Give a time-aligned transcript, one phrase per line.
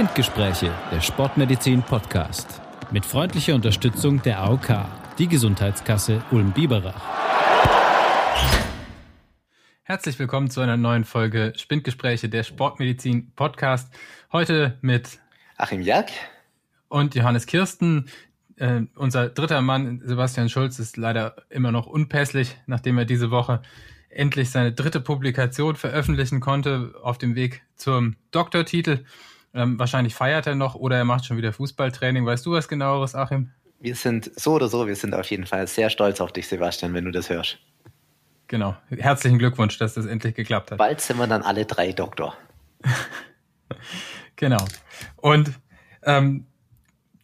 [0.00, 2.62] Spindgespräche, der Sportmedizin Podcast.
[2.90, 4.86] Mit freundlicher Unterstützung der AOK,
[5.18, 7.02] die Gesundheitskasse Ulm-Biberach.
[9.82, 13.92] Herzlich willkommen zu einer neuen Folge Spindgespräche, der Sportmedizin Podcast.
[14.32, 15.18] Heute mit
[15.58, 16.10] Achim Jack
[16.88, 18.06] und Johannes Kirsten.
[18.56, 23.60] Äh, unser dritter Mann, Sebastian Schulz, ist leider immer noch unpässlich, nachdem er diese Woche
[24.08, 29.04] endlich seine dritte Publikation veröffentlichen konnte auf dem Weg zum Doktortitel.
[29.52, 32.24] Ähm, wahrscheinlich feiert er noch oder er macht schon wieder Fußballtraining.
[32.24, 33.50] Weißt du was genaueres, Achim?
[33.80, 36.94] Wir sind so oder so, wir sind auf jeden Fall sehr stolz auf dich, Sebastian,
[36.94, 37.58] wenn du das hörst.
[38.46, 38.76] Genau.
[38.90, 40.78] Herzlichen Glückwunsch, dass das endlich geklappt hat.
[40.78, 42.36] Bald sind wir dann alle drei Doktor.
[44.36, 44.64] genau.
[45.16, 45.52] Und
[46.02, 46.46] ähm,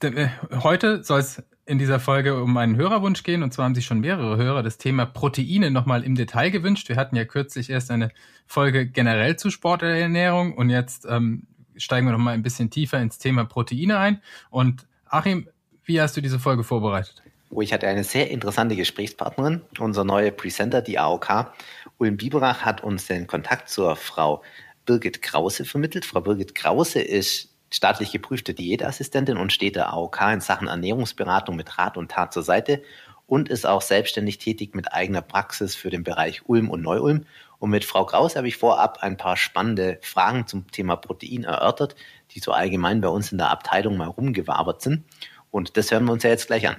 [0.00, 0.28] äh,
[0.62, 3.42] heute soll es in dieser Folge um einen Hörerwunsch gehen.
[3.42, 6.88] Und zwar haben sich schon mehrere Hörer das Thema Proteine nochmal im Detail gewünscht.
[6.88, 8.12] Wir hatten ja kürzlich erst eine
[8.46, 13.44] Folge generell zu Sporternährung und jetzt ähm, steigen wir nochmal ein bisschen tiefer ins Thema
[13.44, 14.22] Proteine ein.
[14.50, 15.48] Und Achim,
[15.84, 17.22] wie hast du diese Folge vorbereitet?
[17.50, 19.62] Oh, ich hatte eine sehr interessante Gesprächspartnerin.
[19.78, 21.52] Unser neuer Presenter, die AOK,
[21.98, 24.42] Ulm Biberach, hat uns den Kontakt zur Frau
[24.84, 26.04] Birgit Krause vermittelt.
[26.04, 31.78] Frau Birgit Krause ist staatlich geprüfte Diätassistentin und steht der AOK in Sachen Ernährungsberatung mit
[31.78, 32.82] Rat und Tat zur Seite
[33.26, 37.26] und ist auch selbstständig tätig mit eigener Praxis für den Bereich Ulm und Neu-Ulm.
[37.58, 41.96] Und mit Frau Kraus habe ich vorab ein paar spannende Fragen zum Thema Protein erörtert,
[42.32, 45.04] die so allgemein bei uns in der Abteilung mal rumgewabert sind.
[45.50, 46.76] Und das hören wir uns ja jetzt gleich an.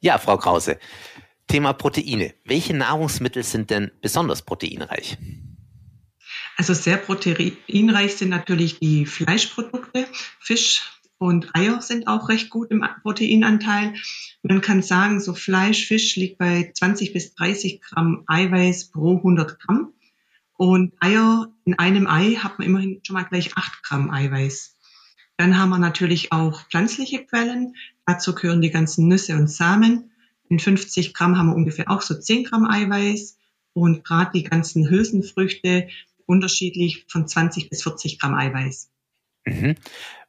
[0.00, 0.78] Ja, Frau Krause,
[1.48, 2.34] Thema Proteine.
[2.44, 5.18] Welche Nahrungsmittel sind denn besonders proteinreich?
[6.56, 10.06] Also sehr proteinreich sind natürlich die Fleischprodukte.
[10.40, 13.94] Fisch und Eier sind auch recht gut im Proteinanteil.
[14.42, 19.58] Man kann sagen, so Fleisch, Fisch liegt bei 20 bis 30 Gramm Eiweiß pro 100
[19.58, 19.94] Gramm.
[20.58, 24.76] Und Eier, in einem Ei hat man immerhin schon mal gleich 8 Gramm Eiweiß.
[25.38, 27.74] Dann haben wir natürlich auch pflanzliche Quellen.
[28.06, 30.12] Dazu gehören die ganzen Nüsse und Samen.
[30.48, 33.38] In 50 Gramm haben wir ungefähr auch so 10 Gramm Eiweiß.
[33.72, 35.88] Und gerade die ganzen Hülsenfrüchte,
[36.24, 38.90] unterschiedlich von 20 bis 40 Gramm Eiweiß.
[39.44, 39.74] Mhm.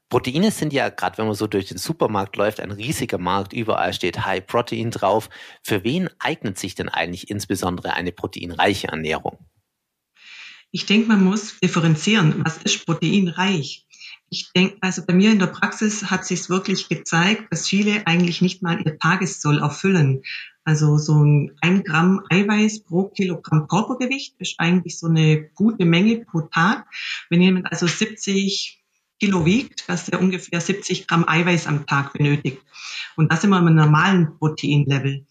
[0.09, 3.51] Proteine sind ja, gerade wenn man so durch den Supermarkt läuft, ein riesiger Markt.
[3.51, 5.29] Überall steht High Protein drauf.
[5.63, 9.37] Für wen eignet sich denn eigentlich insbesondere eine proteinreiche Ernährung?
[10.71, 12.41] Ich denke, man muss differenzieren.
[12.45, 13.85] Was ist proteinreich?
[14.29, 18.41] Ich denke, also bei mir in der Praxis hat sich wirklich gezeigt, dass viele eigentlich
[18.41, 20.23] nicht mal ihr Tagessoll erfüllen.
[20.65, 26.25] Also so ein, ein Gramm Eiweiß pro Kilogramm Körpergewicht ist eigentlich so eine gute Menge
[26.25, 26.85] pro Tag.
[27.29, 28.83] Wenn jemand also 70
[29.19, 32.61] Kilo wiegt, dass er ungefähr 70 Gramm Eiweiß am Tag benötigt.
[33.15, 35.25] Und das immer im normalen Proteinlevel.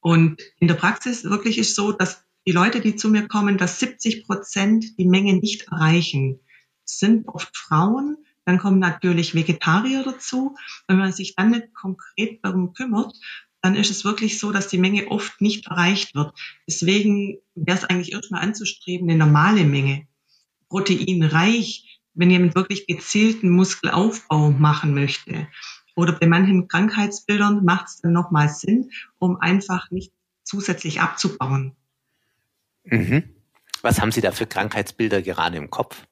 [0.00, 3.78] Und in der Praxis wirklich ist so, dass die Leute, die zu mir kommen, dass
[3.80, 6.40] 70 Prozent die Menge nicht erreichen.
[6.84, 10.56] Das sind oft Frauen, dann kommen natürlich Vegetarier dazu.
[10.88, 13.14] Wenn man sich dann nicht konkret darum kümmert,
[13.60, 16.36] dann ist es wirklich so, dass die Menge oft nicht erreicht wird.
[16.66, 20.08] Deswegen wäre es eigentlich erstmal anzustreben, eine normale Menge.
[20.68, 25.48] Proteinreich, wenn jemand wirklich gezielten Muskelaufbau machen möchte.
[25.94, 30.12] Oder bei manchen Krankheitsbildern macht es dann nochmal Sinn, um einfach nicht
[30.42, 31.76] zusätzlich abzubauen.
[32.84, 33.24] Mhm.
[33.82, 36.04] Was haben Sie da für Krankheitsbilder gerade im Kopf?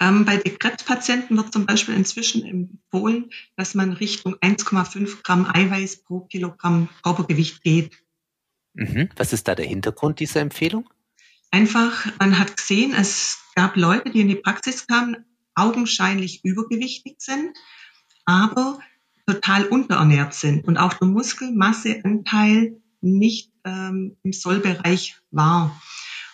[0.00, 6.20] Ähm, bei Krebspatienten wird zum Beispiel inzwischen empfohlen, dass man Richtung 1,5 Gramm Eiweiß pro
[6.20, 8.02] Kilogramm Körpergewicht geht.
[8.72, 9.10] Mhm.
[9.16, 10.88] Was ist da der Hintergrund dieser Empfehlung?
[11.50, 15.24] Einfach, man hat gesehen, es gab Leute, die in die Praxis kamen,
[15.60, 17.56] augenscheinlich übergewichtig sind,
[18.24, 18.78] aber
[19.26, 25.80] total unterernährt sind und auch der Muskelmasseanteil nicht ähm, im Sollbereich war.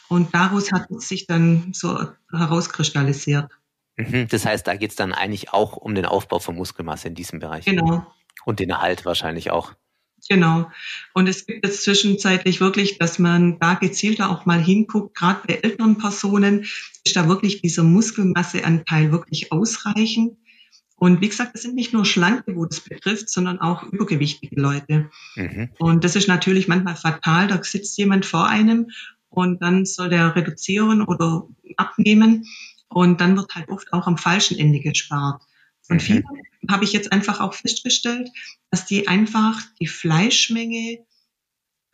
[0.09, 3.51] Und daraus hat es sich dann so herauskristallisiert.
[3.97, 7.15] Mhm, das heißt, da geht es dann eigentlich auch um den Aufbau von Muskelmasse in
[7.15, 7.65] diesem Bereich.
[7.65, 8.07] Genau.
[8.45, 9.75] Und den Erhalt wahrscheinlich auch.
[10.29, 10.71] Genau.
[11.15, 15.55] Und es gibt jetzt zwischenzeitlich wirklich, dass man da gezielter auch mal hinguckt, gerade bei
[15.55, 16.67] älteren Personen,
[17.05, 20.37] ist da wirklich dieser Muskelmasseanteil wirklich ausreichend.
[20.97, 25.11] Und wie gesagt, es sind nicht nur Schlanke, wo das betrifft, sondern auch übergewichtige Leute.
[25.37, 25.69] Mhm.
[25.79, 27.49] Und das ist natürlich manchmal fatal.
[27.49, 28.91] Da sitzt jemand vor einem
[29.29, 31.47] und dann soll der reduzieren oder
[31.77, 32.47] abnehmen
[32.89, 35.43] und dann wird halt oft auch am falschen Ende gespart.
[35.89, 36.01] Und mhm.
[36.01, 36.25] viele
[36.69, 38.31] habe ich jetzt einfach auch festgestellt,
[38.71, 41.05] dass die einfach die Fleischmenge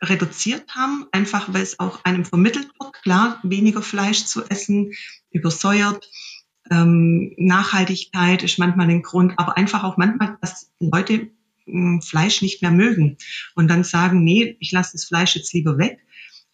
[0.01, 4.93] reduziert haben, einfach weil es auch einem vermittelt wird, klar, weniger Fleisch zu essen,
[5.31, 6.09] übersäuert.
[6.71, 11.31] Ähm, Nachhaltigkeit ist manchmal ein Grund, aber einfach auch manchmal, dass Leute
[11.65, 13.17] hm, Fleisch nicht mehr mögen
[13.55, 15.99] und dann sagen, nee, ich lasse das Fleisch jetzt lieber weg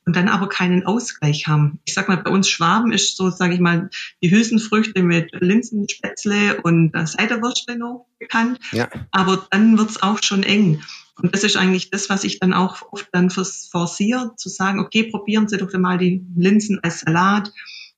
[0.06, 1.80] und dann aber keinen Ausgleich haben.
[1.86, 3.90] Ich sag mal, bei uns Schwaben ist so, sage ich mal,
[4.24, 8.60] die Hülsenfrüchte mit Linsenspätzle und Seiderwürstle noch bekannt.
[8.72, 8.90] Ja.
[9.12, 10.81] Aber dann wird's auch schon eng.
[11.22, 15.04] Und das ist eigentlich das, was ich dann auch oft dann forciere, zu sagen, okay,
[15.04, 17.52] probieren Sie doch mal die Linsen als Salat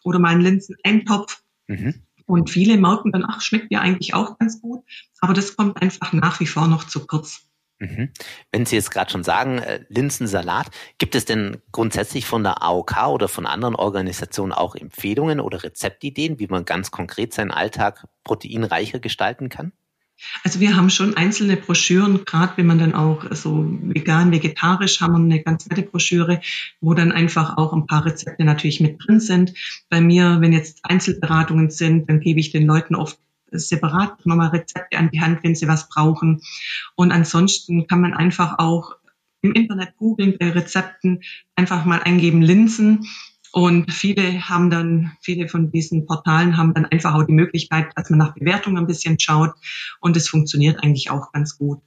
[0.03, 1.41] oder mal einen Linseneintopf.
[1.67, 2.01] Mhm.
[2.25, 4.83] Und viele merken dann, ach, schmeckt ja eigentlich auch ganz gut.
[5.19, 7.41] Aber das kommt einfach nach wie vor noch zu kurz.
[7.81, 8.09] Mhm.
[8.51, 10.67] Wenn Sie jetzt gerade schon sagen, äh, Linsensalat,
[10.99, 16.37] gibt es denn grundsätzlich von der AOK oder von anderen Organisationen auch Empfehlungen oder Rezeptideen,
[16.37, 19.71] wie man ganz konkret seinen Alltag proteinreicher gestalten kann?
[20.43, 25.13] Also wir haben schon einzelne Broschüren, gerade wenn man dann auch so vegan, vegetarisch haben
[25.13, 26.39] wir eine ganz nette Broschüre,
[26.81, 29.55] wo dann einfach auch ein paar Rezepte natürlich mit drin sind.
[29.89, 33.17] Bei mir, wenn jetzt Einzelberatungen sind, dann gebe ich den Leuten oft
[33.51, 36.41] separat nochmal Rezepte an die Hand, wenn sie was brauchen.
[36.95, 38.95] Und ansonsten kann man einfach auch
[39.41, 41.21] im Internet googeln bei Rezepten,
[41.55, 43.07] einfach mal eingeben Linsen
[43.51, 48.09] und viele haben dann, viele von diesen Portalen haben dann einfach auch die Möglichkeit, dass
[48.09, 49.51] man nach Bewertungen ein bisschen schaut.
[49.99, 51.81] Und es funktioniert eigentlich auch ganz gut.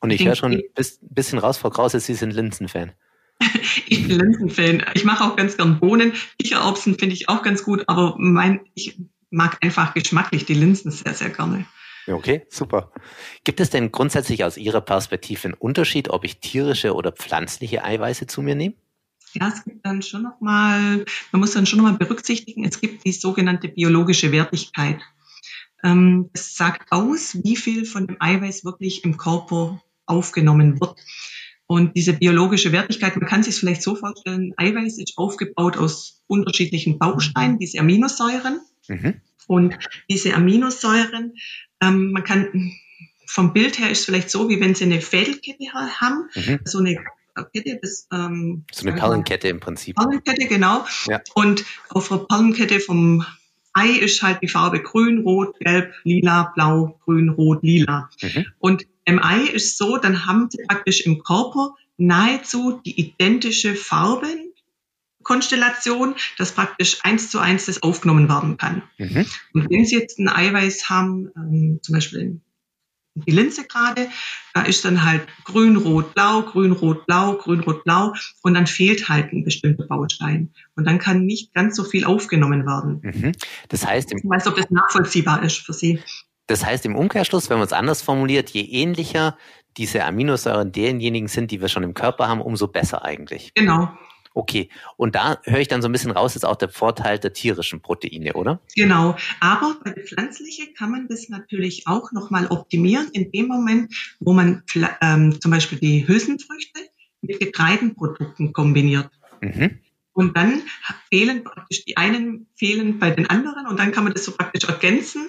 [0.00, 0.62] Und ich, höre schon ein
[1.00, 2.92] bisschen raus, Frau Krause, Sie sind Linsen-Fan.
[3.86, 4.84] ich bin Linsen-Fan.
[4.94, 6.12] Ich mache auch ganz gern Bohnen.
[6.38, 8.98] Kichererbsen finde ich auch ganz gut, aber mein, ich
[9.34, 11.66] mag einfach geschmacklich die Linsen sehr, sehr gerne.
[12.06, 12.92] Okay, super.
[13.44, 18.26] Gibt es denn grundsätzlich aus Ihrer Perspektive einen Unterschied, ob ich tierische oder pflanzliche Eiweiße
[18.26, 18.74] zu mir nehme?
[19.32, 23.12] Ja, es gibt dann schon nochmal, man muss dann schon nochmal berücksichtigen, es gibt die
[23.12, 25.00] sogenannte biologische Wertigkeit.
[25.82, 30.96] Ähm, es sagt aus, wie viel von dem Eiweiß wirklich im Körper aufgenommen wird.
[31.66, 36.22] Und diese biologische Wertigkeit, man kann sich es vielleicht so vorstellen, Eiweiß ist aufgebaut aus
[36.26, 38.60] unterschiedlichen Bausteinen, diese Aminosäuren.
[38.88, 39.14] Mhm.
[39.46, 39.78] Und
[40.10, 41.34] diese Aminosäuren,
[41.80, 42.72] ähm, man kann
[43.26, 46.60] vom Bild her ist es vielleicht so, wie wenn sie eine Fädelkette haben, mhm.
[46.64, 46.98] so eine
[47.52, 47.78] Kette.
[47.82, 49.96] Das, ähm, so eine Perlenkette im Prinzip.
[49.96, 50.86] Perlenkette, genau.
[51.06, 51.20] Ja.
[51.34, 53.24] Und auf der Perlenkette vom
[53.72, 58.08] Ei ist halt die Farbe grün, rot, gelb, lila, blau, grün, rot, lila.
[58.22, 58.46] Mhm.
[58.58, 66.14] Und im Ei ist so, dann haben sie praktisch im Körper nahezu die identische Farbenkonstellation,
[66.38, 68.82] dass praktisch eins zu eins das aufgenommen werden kann.
[68.98, 69.26] Mhm.
[69.52, 72.40] Und wenn Sie jetzt ein Eiweiß haben, ähm, zum Beispiel
[73.14, 74.08] die Linse gerade,
[74.54, 78.12] da ist dann halt grün, rot, blau, grün, rot, blau, grün, rot, blau
[78.42, 80.52] und dann fehlt halt ein bestimmter Baustein.
[80.74, 83.00] Und dann kann nicht ganz so viel aufgenommen werden.
[83.02, 83.32] Mhm.
[83.68, 86.00] Das heißt, ich weiß, ob das nachvollziehbar ist für Sie.
[86.46, 89.36] Das heißt im Umkehrschluss, wenn man es anders formuliert, je ähnlicher
[89.76, 93.52] diese Aminosäuren derjenigen sind, die wir schon im Körper haben, umso besser eigentlich.
[93.54, 93.88] Genau.
[94.36, 97.32] Okay, und da höre ich dann so ein bisschen raus, ist auch der Vorteil der
[97.32, 98.60] tierischen Proteine, oder?
[98.74, 103.94] Genau, aber bei der pflanzlichen kann man das natürlich auch nochmal optimieren in dem Moment,
[104.18, 104.64] wo man
[105.00, 106.80] ähm, zum Beispiel die Hülsenfrüchte
[107.22, 109.08] mit Getreidenprodukten kombiniert.
[109.40, 109.78] Mhm.
[110.14, 110.62] Und dann
[111.12, 114.68] fehlen praktisch die einen fehlen bei den anderen und dann kann man das so praktisch
[114.68, 115.28] ergänzen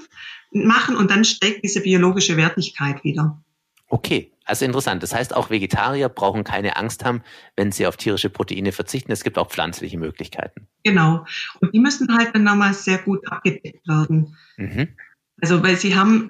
[0.63, 3.41] machen und dann steigt diese biologische Wertigkeit wieder.
[3.87, 5.03] Okay, also interessant.
[5.03, 7.21] Das heißt, auch Vegetarier brauchen keine Angst haben,
[7.55, 9.11] wenn sie auf tierische Proteine verzichten.
[9.11, 10.67] Es gibt auch pflanzliche Möglichkeiten.
[10.83, 11.25] Genau.
[11.61, 14.37] Und die müssen halt dann nochmal sehr gut abgedeckt werden.
[14.57, 14.89] Mhm.
[15.41, 16.29] Also, weil sie haben,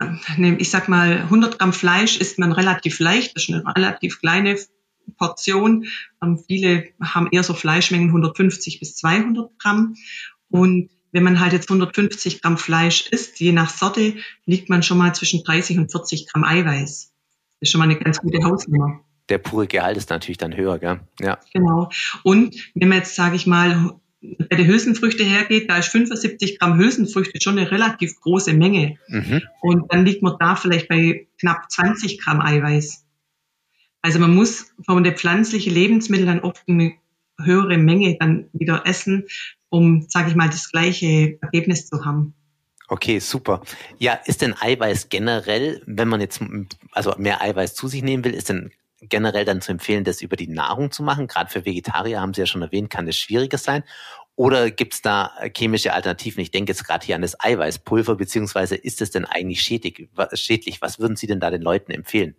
[0.57, 3.35] ich sag mal, 100 Gramm Fleisch isst man relativ leicht.
[3.35, 4.57] Das ist eine relativ kleine
[5.17, 5.85] Portion.
[6.23, 9.95] Ähm, viele haben eher so Fleischmengen 150 bis 200 Gramm.
[10.49, 14.97] Und wenn man halt jetzt 150 Gramm Fleisch isst, je nach Sorte, liegt man schon
[14.97, 17.13] mal zwischen 30 und 40 Gramm Eiweiß
[17.61, 18.99] ist schon mal eine ganz gute Hausnummer.
[19.29, 20.99] Der pure Gehalt ist natürlich dann höher, gell?
[21.21, 21.39] Ja.
[21.53, 21.89] Genau.
[22.23, 26.77] Und wenn man jetzt, sage ich mal, bei den Hülsenfrüchte hergeht, da ist 75 Gramm
[26.77, 28.97] Hülsenfrüchte schon eine relativ große Menge.
[29.07, 29.41] Mhm.
[29.61, 33.05] Und dann liegt man da vielleicht bei knapp 20 Gramm Eiweiß.
[34.01, 36.93] Also man muss von der pflanzlichen Lebensmittel dann oft eine
[37.41, 39.25] höhere Menge dann wieder essen,
[39.69, 42.33] um, sage ich mal, das gleiche Ergebnis zu haben.
[42.87, 43.61] Okay, super.
[43.97, 46.39] Ja, ist denn Eiweiß generell, wenn man jetzt
[46.91, 50.35] also mehr Eiweiß zu sich nehmen will, ist denn generell dann zu empfehlen, das über
[50.35, 51.27] die Nahrung zu machen?
[51.27, 53.83] Gerade für Vegetarier haben Sie ja schon erwähnt, kann das schwieriger sein.
[54.35, 56.41] Oder gibt es da chemische Alternativen?
[56.41, 60.09] Ich denke jetzt gerade hier an das Eiweißpulver, beziehungsweise ist es denn eigentlich schädlich?
[60.81, 62.35] Was würden Sie denn da den Leuten empfehlen?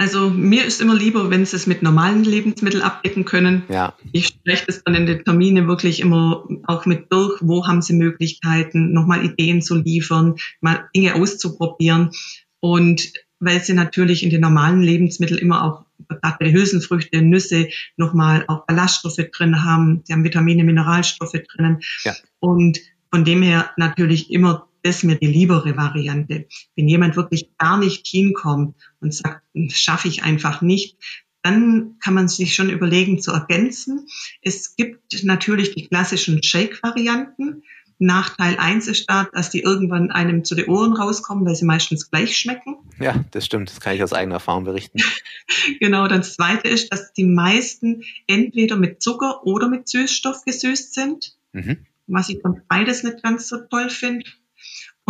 [0.00, 3.64] Also mir ist immer lieber, wenn sie es mit normalen Lebensmitteln abdecken können.
[3.68, 3.92] Ja.
[4.12, 7.92] Ich spreche das dann in den Terminen wirklich immer auch mit durch, wo haben sie
[7.92, 12.12] Möglichkeiten, nochmal Ideen zu liefern, mal Dinge auszuprobieren.
[12.60, 18.46] Und weil sie natürlich in den normalen Lebensmitteln immer auch gerade bei Hülsenfrüchte, Nüsse nochmal
[18.48, 21.80] auch Ballaststoffe drin haben, sie haben Vitamine, Mineralstoffe drinnen.
[22.04, 22.14] Ja.
[22.38, 22.78] Und
[23.10, 26.46] von dem her natürlich immer das mir die liebere Variante.
[26.76, 30.96] Wenn jemand wirklich gar nicht hinkommt und sagt, schaffe ich einfach nicht,
[31.42, 34.06] dann kann man sich schon überlegen zu ergänzen.
[34.42, 37.62] Es gibt natürlich die klassischen Shake-Varianten.
[37.98, 42.10] Nachteil eins ist da, dass die irgendwann einem zu den Ohren rauskommen, weil sie meistens
[42.10, 42.76] gleich schmecken.
[42.98, 43.70] Ja, das stimmt.
[43.70, 44.98] Das kann ich aus eigener Erfahrung berichten.
[45.80, 46.08] genau.
[46.08, 51.86] Das zweite ist, dass die meisten entweder mit Zucker oder mit Süßstoff gesüßt sind, mhm.
[52.06, 54.24] was ich dann beides nicht ganz so toll finde.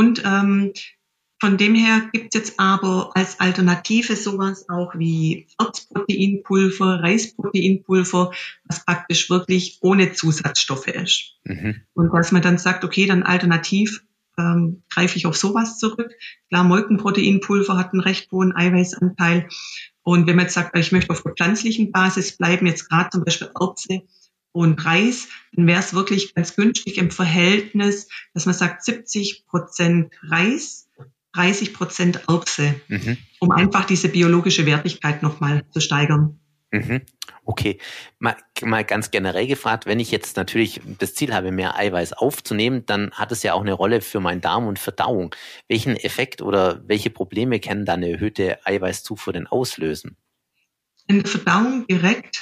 [0.01, 0.73] Und ähm,
[1.41, 8.33] von dem her gibt es jetzt aber als Alternative sowas auch wie Erzproteinpulver, Reisproteinpulver,
[8.65, 11.35] was praktisch wirklich ohne Zusatzstoffe ist.
[11.45, 11.83] Mhm.
[11.93, 14.03] Und dass man dann sagt, okay, dann alternativ
[14.39, 16.11] ähm, greife ich auf sowas zurück.
[16.49, 19.51] Klar, Molkenproteinpulver hat einen recht hohen Eiweißanteil.
[20.03, 23.23] Und wenn man jetzt sagt, ich möchte auf der pflanzlichen Basis bleiben, jetzt gerade zum
[23.23, 24.01] Beispiel Erbse
[24.53, 30.13] und Reis, dann wäre es wirklich ganz günstig im Verhältnis, dass man sagt 70 Prozent
[30.23, 30.89] Reis,
[31.35, 33.17] 30 Prozent Erbse, mhm.
[33.39, 36.41] um einfach diese biologische Wertigkeit nochmal zu steigern.
[36.73, 37.03] Mhm.
[37.45, 37.79] Okay,
[38.21, 42.87] mal, mal ganz generell gefragt, wenn ich jetzt natürlich das Ziel habe, mehr Eiweiß aufzunehmen,
[42.87, 45.35] dann hat es ja auch eine Rolle für meinen Darm und Verdauung.
[45.67, 50.17] Welchen Effekt oder welche Probleme kann da eine erhöhte Eiweißzufuhr denn auslösen?
[51.09, 52.41] In der Verdauung direkt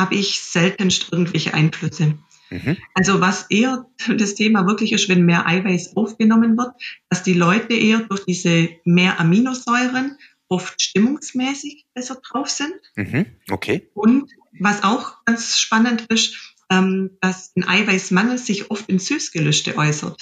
[0.00, 2.18] habe ich seltenst irgendwelche Einflüsse.
[2.50, 2.76] Mhm.
[2.94, 6.72] Also was eher das Thema wirklich ist, wenn mehr Eiweiß aufgenommen wird,
[7.08, 12.74] dass die Leute eher durch diese mehr Aminosäuren oft stimmungsmäßig besser drauf sind.
[12.96, 13.26] Mhm.
[13.50, 13.88] Okay.
[13.94, 20.20] Und was auch ganz spannend ist, ähm, dass ein Eiweißmangel sich oft in Süßgelüste äußert.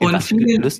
[0.00, 0.70] In und viele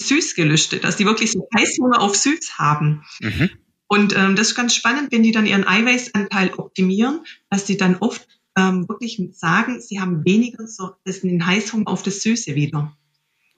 [0.00, 3.04] Süßgelüste, dass die wirklich so Heißhunger auf Süß haben.
[3.20, 3.50] Mhm.
[3.92, 7.96] Und ähm, das ist ganz spannend, wenn die dann ihren Eiweißanteil optimieren, dass sie dann
[7.96, 8.24] oft
[8.56, 12.96] ähm, wirklich sagen, sie haben weniger so den Heißhunger auf das Süße wieder.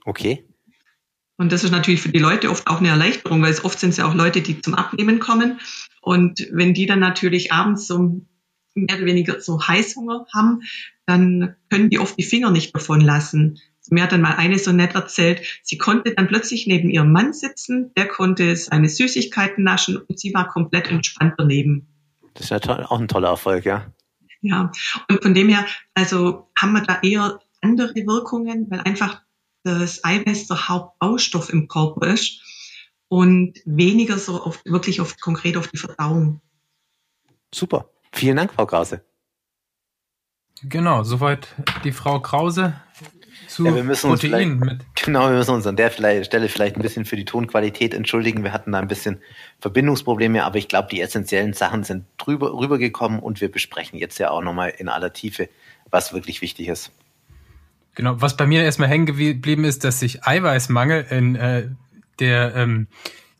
[0.06, 0.48] Okay.
[1.36, 3.90] Und das ist natürlich für die Leute oft auch eine Erleichterung, weil es oft sind
[3.90, 5.60] es ja auch Leute, die zum Abnehmen kommen.
[6.00, 8.22] Und wenn die dann natürlich abends so
[8.74, 10.62] mehr oder weniger so Heißhunger haben,
[11.04, 13.60] dann können die oft die Finger nicht davon lassen.
[13.92, 17.34] Mir hat dann mal eine so nett erzählt, sie konnte dann plötzlich neben ihrem Mann
[17.34, 21.86] sitzen, der konnte seine Süßigkeiten naschen und sie war komplett entspannt daneben.
[22.32, 23.92] Das ist ja toll, auch ein toller Erfolg, ja.
[24.40, 24.72] Ja,
[25.08, 29.20] und von dem her, also haben wir da eher andere Wirkungen, weil einfach
[29.62, 32.40] das Eiweiß der Hauptbaustoff im Körper ist
[33.08, 36.40] und weniger so auf, wirklich auf, konkret auf die Verdauung.
[37.54, 37.90] Super.
[38.10, 39.04] Vielen Dank, Frau Krause.
[40.62, 42.74] Genau, soweit die Frau Krause
[43.52, 44.80] zu ja, wir müssen Protein mit.
[45.04, 48.44] Genau, wir müssen uns an der Stelle vielleicht ein bisschen für die Tonqualität entschuldigen.
[48.44, 49.20] Wir hatten da ein bisschen
[49.60, 54.30] Verbindungsprobleme, aber ich glaube, die essentiellen Sachen sind drüber, rübergekommen und wir besprechen jetzt ja
[54.30, 55.48] auch nochmal in aller Tiefe,
[55.90, 56.92] was wirklich wichtig ist.
[57.94, 61.68] Genau, was bei mir erstmal hängen geblieben ist, dass sich Eiweißmangel in äh,
[62.20, 62.86] der ähm,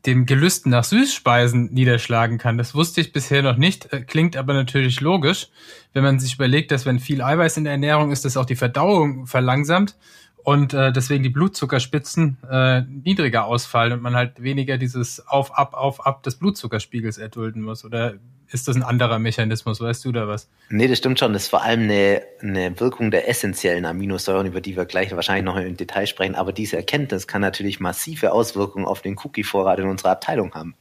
[0.07, 2.59] dem Gelüsten nach Süßspeisen niederschlagen kann.
[2.59, 5.49] Das wusste ich bisher noch nicht, äh, klingt aber natürlich logisch,
[5.93, 8.57] wenn man sich überlegt, dass wenn viel Eiweiß in der Ernährung ist, das auch die
[8.57, 9.97] Verdauung verlangsamt
[10.45, 15.75] und äh, deswegen die Blutzuckerspitzen äh, niedriger ausfallen und man halt weniger dieses auf ab
[15.75, 18.15] auf ab des Blutzuckerspiegels erdulden muss oder
[18.53, 20.49] ist das ein anderer Mechanismus, weißt du da was?
[20.69, 21.33] Nee, das stimmt schon.
[21.33, 25.45] Das ist vor allem eine, eine Wirkung der essentiellen Aminosäuren, über die wir gleich wahrscheinlich
[25.45, 26.35] noch im Detail sprechen.
[26.35, 30.75] Aber diese Erkenntnis kann natürlich massive Auswirkungen auf den Cookie-Vorrat in unserer Abteilung haben.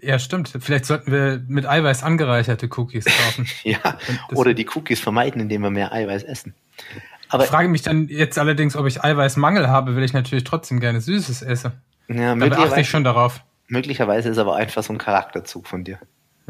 [0.00, 0.52] Ja, stimmt.
[0.60, 3.46] Vielleicht sollten wir mit Eiweiß angereicherte Cookies kaufen.
[3.64, 3.98] ja,
[4.34, 6.54] oder die Cookies vermeiden, indem wir mehr Eiweiß essen.
[7.28, 10.80] Aber ich frage mich dann jetzt allerdings, ob ich Eiweißmangel habe, will ich natürlich trotzdem
[10.80, 11.72] gerne Süßes esse.
[12.08, 13.42] Ja, da achte ich schon darauf.
[13.68, 16.00] Möglicherweise ist aber einfach so ein Charakterzug von dir.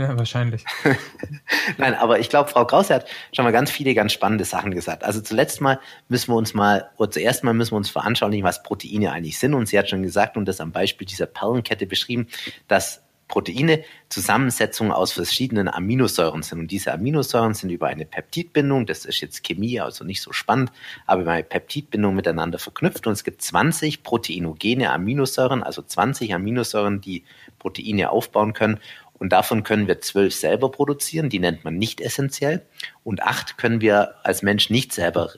[0.01, 0.65] Ja, wahrscheinlich.
[1.77, 5.05] Nein, aber ich glaube, Frau Krause hat schon mal ganz viele ganz spannende Sachen gesagt.
[5.05, 5.79] Also zuletzt mal
[6.09, 9.53] müssen wir uns mal, oder zuerst mal müssen wir uns veranschaulichen, was Proteine eigentlich sind.
[9.53, 12.29] Und sie hat schon gesagt und das am Beispiel dieser Perlenkette beschrieben,
[12.67, 16.61] dass Proteine Zusammensetzungen aus verschiedenen Aminosäuren sind.
[16.61, 20.73] Und diese Aminosäuren sind über eine Peptidbindung, das ist jetzt Chemie, also nicht so spannend,
[21.07, 23.07] aber über eine Peptidbindung miteinander verknüpft.
[23.07, 27.23] Und es gibt 20 proteinogene Aminosäuren, also 20 Aminosäuren, die
[27.61, 28.81] Proteine aufbauen können.
[29.21, 32.63] Und davon können wir zwölf selber produzieren, die nennt man nicht essentiell.
[33.05, 35.31] Und acht können wir als Mensch nicht selber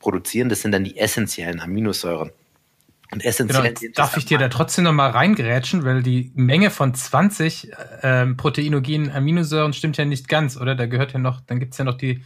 [0.00, 2.32] produzieren, das sind dann die essentiellen Aminosäuren.
[3.12, 6.94] Und essentiell genau, darf ich dir da trotzdem noch mal reingrätschen, weil die Menge von
[6.94, 7.70] 20
[8.02, 10.74] äh, proteinogenen Aminosäuren stimmt ja nicht ganz, oder?
[10.74, 12.24] Da gehört ja noch, dann gibt's ja noch die,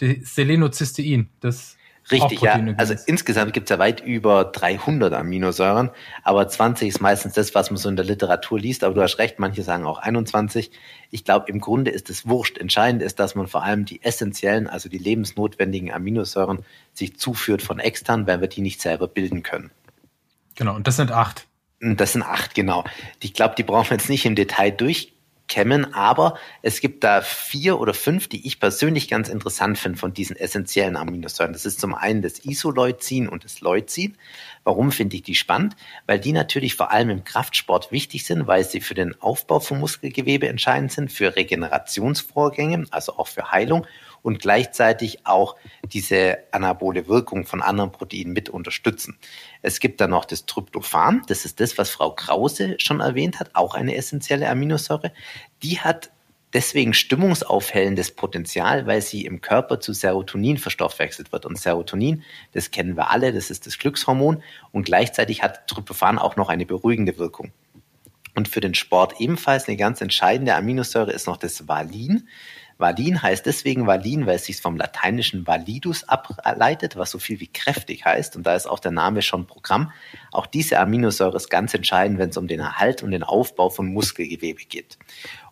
[0.00, 1.78] die Selenocystein, das
[2.10, 2.60] Richtig, ja.
[2.76, 5.90] Also insgesamt gibt es ja weit über 300 Aminosäuren,
[6.22, 8.84] aber 20 ist meistens das, was man so in der Literatur liest.
[8.84, 10.70] Aber du hast recht, manche sagen auch 21.
[11.10, 12.58] Ich glaube, im Grunde ist es wurscht.
[12.58, 17.78] Entscheidend ist, dass man vor allem die essentiellen, also die lebensnotwendigen Aminosäuren sich zuführt von
[17.78, 19.70] extern, weil wir die nicht selber bilden können.
[20.54, 21.46] Genau, und das sind acht.
[21.80, 22.84] Das sind acht, genau.
[23.20, 25.14] Ich glaube, die brauchen wir jetzt nicht im Detail durch
[25.50, 30.14] kämmen, aber es gibt da vier oder fünf, die ich persönlich ganz interessant finde von
[30.14, 31.52] diesen essentiellen Aminosäuren.
[31.52, 34.16] Das ist zum einen das Isoleucin und das Leucin.
[34.64, 35.76] Warum finde ich die spannend?
[36.06, 39.80] Weil die natürlich vor allem im Kraftsport wichtig sind, weil sie für den Aufbau von
[39.80, 43.86] Muskelgewebe entscheidend sind, für Regenerationsvorgänge, also auch für Heilung
[44.22, 49.18] und gleichzeitig auch diese anabole Wirkung von anderen Proteinen mit unterstützen.
[49.62, 53.50] Es gibt dann noch das Tryptophan, das ist das, was Frau Krause schon erwähnt hat,
[53.54, 55.12] auch eine essentielle Aminosäure.
[55.62, 56.10] Die hat
[56.52, 61.46] deswegen stimmungsaufhellendes Potenzial, weil sie im Körper zu Serotonin verstoffwechselt wird.
[61.46, 64.42] Und Serotonin, das kennen wir alle, das ist das Glückshormon.
[64.72, 67.52] Und gleichzeitig hat Tryptophan auch noch eine beruhigende Wirkung.
[68.34, 72.28] Und für den Sport ebenfalls eine ganz entscheidende Aminosäure ist noch das Valin.
[72.80, 77.46] Valin heißt deswegen Valin, weil es sich vom lateinischen validus ableitet, was so viel wie
[77.46, 78.36] kräftig heißt.
[78.36, 79.92] Und da ist auch der Name schon Programm.
[80.32, 83.92] Auch diese Aminosäure ist ganz entscheidend, wenn es um den Erhalt und den Aufbau von
[83.92, 84.98] Muskelgewebe geht.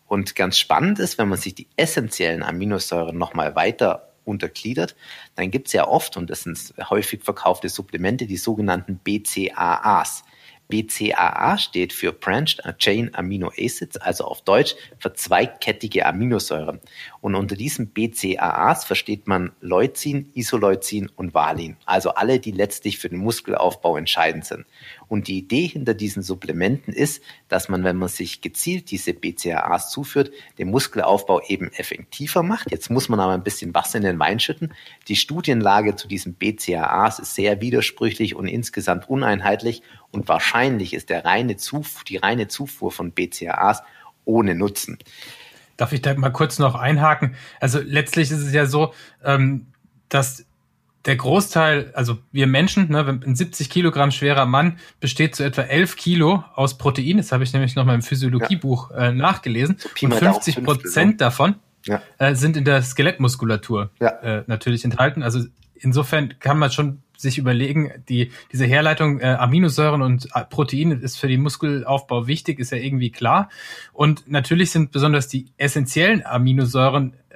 [0.07, 4.95] Und ganz spannend ist, wenn man sich die essentiellen Aminosäuren nochmal weiter untergliedert,
[5.35, 10.23] dann gibt es ja oft, und das sind häufig verkaufte Supplemente, die sogenannten BCAAs.
[10.69, 16.79] BCAA steht für Branched Chain Amino Acids, also auf Deutsch verzweigkettige Aminosäuren.
[17.21, 23.09] Und unter diesen BCAAs versteht man Leucin, Isoleucin und Valin, also alle, die letztlich für
[23.09, 24.65] den Muskelaufbau entscheidend sind.
[25.07, 29.89] Und die Idee hinter diesen Supplementen ist, dass man, wenn man sich gezielt diese BCAAs
[29.89, 32.71] zuführt, den Muskelaufbau eben effektiver macht.
[32.71, 34.73] Jetzt muss man aber ein bisschen Wasser in den Wein schütten.
[35.07, 41.25] Die Studienlage zu diesen BCAAs ist sehr widersprüchlich und insgesamt uneinheitlich und wahrscheinlich ist der
[41.25, 43.83] reine Zufuhr, die reine Zufuhr von BCAAs
[44.25, 44.99] ohne Nutzen.
[45.79, 47.35] Darf ich da mal kurz noch einhaken?
[47.61, 48.93] Also letztlich ist es ja so,
[49.23, 49.67] ähm,
[50.09, 50.45] dass
[51.05, 55.95] der Großteil, also wir Menschen, ne, ein 70 Kilogramm schwerer Mann besteht zu etwa 11
[55.95, 57.15] Kilo aus Protein.
[57.15, 59.07] Das habe ich nämlich noch mal im Physiologiebuch ja.
[59.07, 59.77] äh, nachgelesen.
[59.79, 61.55] So und 50 Prozent davon
[61.85, 62.01] ja.
[62.17, 64.09] äh, sind in der Skelettmuskulatur ja.
[64.09, 65.23] äh, natürlich enthalten.
[65.23, 65.45] Also
[65.75, 71.17] insofern kann man schon sich überlegen, die, diese Herleitung äh, Aminosäuren und äh, Proteine ist
[71.17, 73.49] für den Muskelaufbau wichtig, ist ja irgendwie klar.
[73.91, 77.35] Und natürlich sind besonders die essentiellen Aminosäuren äh,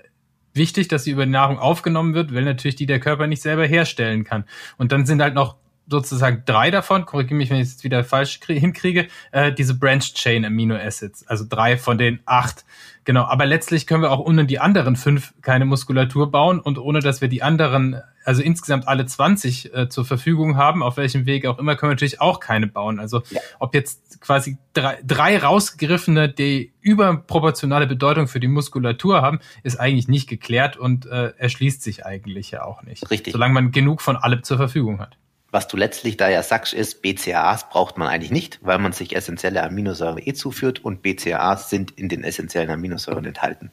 [0.53, 3.65] wichtig, dass sie über die Nahrung aufgenommen wird, weil natürlich die der Körper nicht selber
[3.65, 4.45] herstellen kann.
[4.77, 5.57] Und dann sind halt noch
[5.93, 10.15] sozusagen drei davon, korrigiere mich, wenn ich es jetzt wieder falsch hinkriege, äh, diese Branched
[10.15, 12.65] Chain Amino Acids, also drei von den acht.
[13.05, 16.99] Genau, aber letztlich können wir auch ohne die anderen fünf keine Muskulatur bauen und ohne
[16.99, 21.45] dass wir die anderen, also insgesamt alle 20 äh, zur Verfügung haben, auf welchem Weg
[21.45, 22.99] auch immer, können wir natürlich auch keine bauen.
[22.99, 23.41] Also ja.
[23.59, 30.07] ob jetzt quasi drei, drei rausgegriffene, die überproportionale Bedeutung für die Muskulatur haben, ist eigentlich
[30.07, 33.11] nicht geklärt und äh, erschließt sich eigentlich ja auch nicht.
[33.11, 33.33] Richtig.
[33.33, 35.17] Solange man genug von allem zur Verfügung hat.
[35.53, 39.15] Was du letztlich da ja sagst, ist, BCAAs braucht man eigentlich nicht, weil man sich
[39.15, 43.69] essentielle Aminosäuren eh zuführt und BCAAs sind in den essentiellen Aminosäuren enthalten.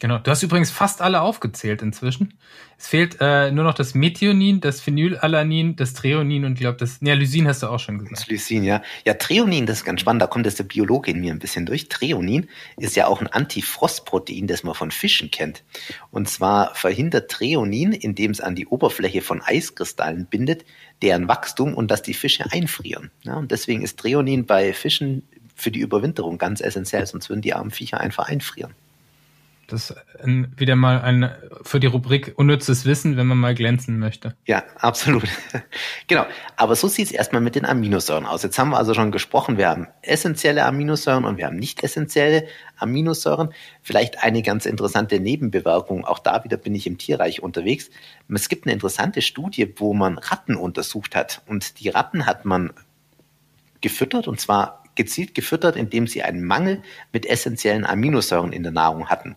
[0.00, 0.16] Genau.
[0.16, 2.32] Du hast übrigens fast alle aufgezählt inzwischen.
[2.78, 6.98] Es fehlt äh, nur noch das Methionin, das Phenylalanin, das Treonin und glaube das.
[7.02, 8.16] Ja, Lysin hast du auch schon gesagt.
[8.16, 8.80] Das Lysin, ja.
[9.04, 10.22] Ja, Treonin, das ist ganz spannend.
[10.22, 11.90] Da kommt jetzt der Biologe in mir ein bisschen durch.
[11.90, 15.62] Treonin ist ja auch ein Antifrostprotein, das man von Fischen kennt.
[16.10, 20.64] Und zwar verhindert Treonin, indem es an die Oberfläche von Eiskristallen bindet,
[21.02, 23.10] deren Wachstum und dass die Fische einfrieren.
[23.24, 27.52] Ja, und deswegen ist Treonin bei Fischen für die Überwinterung ganz essentiell, sonst würden die
[27.52, 28.74] armen Viecher einfach einfrieren.
[29.72, 29.96] Das ist
[30.56, 31.30] wieder mal ein
[31.62, 34.34] für die Rubrik unnützes Wissen, wenn man mal glänzen möchte.
[34.46, 35.24] Ja, absolut.
[36.06, 36.26] genau.
[36.56, 38.42] Aber so sieht es erstmal mit den Aminosäuren aus.
[38.42, 42.46] Jetzt haben wir also schon gesprochen, wir haben essentielle Aminosäuren und wir haben nicht essentielle
[42.76, 43.54] Aminosäuren.
[43.82, 46.04] Vielleicht eine ganz interessante Nebenbewirkung.
[46.04, 47.90] Auch da wieder bin ich im Tierreich unterwegs.
[48.28, 51.42] Es gibt eine interessante Studie, wo man Ratten untersucht hat.
[51.46, 52.72] Und die Ratten hat man
[53.80, 59.08] gefüttert und zwar gezielt gefüttert, indem sie einen Mangel mit essentiellen Aminosäuren in der Nahrung
[59.08, 59.36] hatten.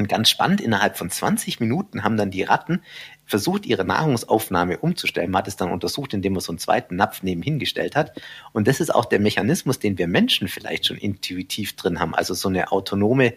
[0.00, 2.80] Und ganz spannend, innerhalb von 20 Minuten haben dann die Ratten
[3.26, 5.30] versucht, ihre Nahrungsaufnahme umzustellen.
[5.30, 8.18] Man hat es dann untersucht, indem man so einen zweiten Napf nebenhin gestellt hat.
[8.52, 12.14] Und das ist auch der Mechanismus, den wir Menschen vielleicht schon intuitiv drin haben.
[12.14, 13.34] Also so eine autonome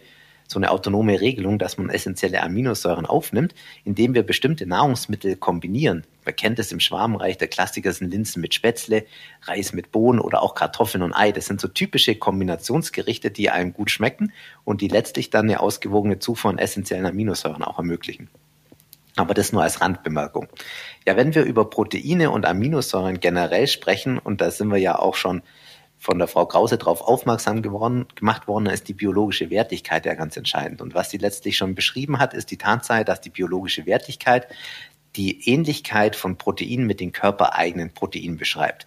[0.47, 3.53] so eine autonome Regelung, dass man essentielle Aminosäuren aufnimmt,
[3.85, 6.05] indem wir bestimmte Nahrungsmittel kombinieren.
[6.25, 9.05] Man kennt es im Schwarmreich, der Klassiker sind Linsen mit Spätzle,
[9.43, 11.31] Reis mit Bohnen oder auch Kartoffeln und Ei.
[11.31, 14.31] Das sind so typische Kombinationsgerichte, die einem gut schmecken
[14.63, 18.29] und die letztlich dann eine ausgewogene Zufuhr an essentiellen Aminosäuren auch ermöglichen.
[19.15, 20.47] Aber das nur als Randbemerkung.
[21.05, 25.15] Ja, wenn wir über Proteine und Aminosäuren generell sprechen, und da sind wir ja auch
[25.15, 25.43] schon
[26.03, 30.35] von der Frau Krause darauf aufmerksam geworden, gemacht worden, ist die biologische Wertigkeit ja ganz
[30.35, 30.81] entscheidend.
[30.81, 34.47] Und was sie letztlich schon beschrieben hat, ist die Tatsache, dass die biologische Wertigkeit
[35.15, 38.85] die Ähnlichkeit von Proteinen mit den körpereigenen Proteinen beschreibt.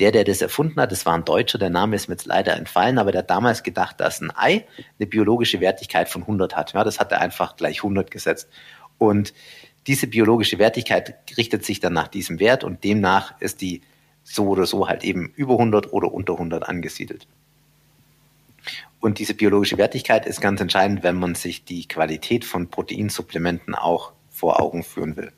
[0.00, 2.56] Der, der das erfunden hat, das war ein Deutscher, der Name ist mir jetzt leider
[2.56, 4.66] entfallen, aber der hat damals gedacht, dass ein Ei
[4.98, 6.72] eine biologische Wertigkeit von 100 hat.
[6.72, 8.48] Ja, das hat er einfach gleich 100 gesetzt.
[8.98, 9.32] Und
[9.86, 13.82] diese biologische Wertigkeit richtet sich dann nach diesem Wert und demnach ist die
[14.26, 17.26] so oder so halt eben über 100 oder unter 100 angesiedelt.
[19.00, 24.12] Und diese biologische Wertigkeit ist ganz entscheidend, wenn man sich die Qualität von Proteinsupplementen auch
[24.28, 25.32] vor Augen führen will.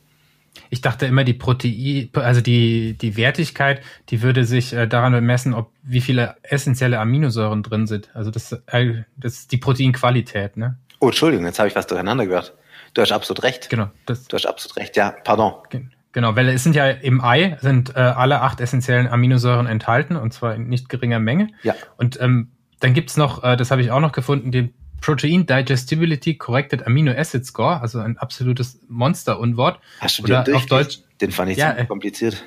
[0.70, 5.54] Ich dachte immer, die Protein, also die, die Wertigkeit, die würde sich äh, daran bemessen,
[5.54, 8.10] ob wie viele essentielle Aminosäuren drin sind.
[8.14, 10.78] Also das, äh, das ist die Proteinqualität, ne?
[11.00, 12.54] Oh, Entschuldigung, jetzt habe ich was durcheinander gehört.
[12.94, 13.70] Du hast absolut recht.
[13.70, 13.90] Genau.
[14.06, 15.54] Das, du hast absolut recht, ja, pardon.
[15.68, 20.32] Genau, weil es sind ja im Ei sind äh, alle acht essentiellen Aminosäuren enthalten und
[20.32, 21.48] zwar in nicht geringer Menge.
[21.62, 21.74] Ja.
[21.96, 26.34] Und ähm, dann gibt's noch, äh, das habe ich auch noch gefunden, den Protein Digestibility
[26.34, 29.80] Corrected Amino Acid Score, also ein absolutes Monster-Unwort.
[30.00, 31.00] Hast du den Oder auf Deutsch?
[31.20, 32.44] Den fand ich ja, ziemlich kompliziert.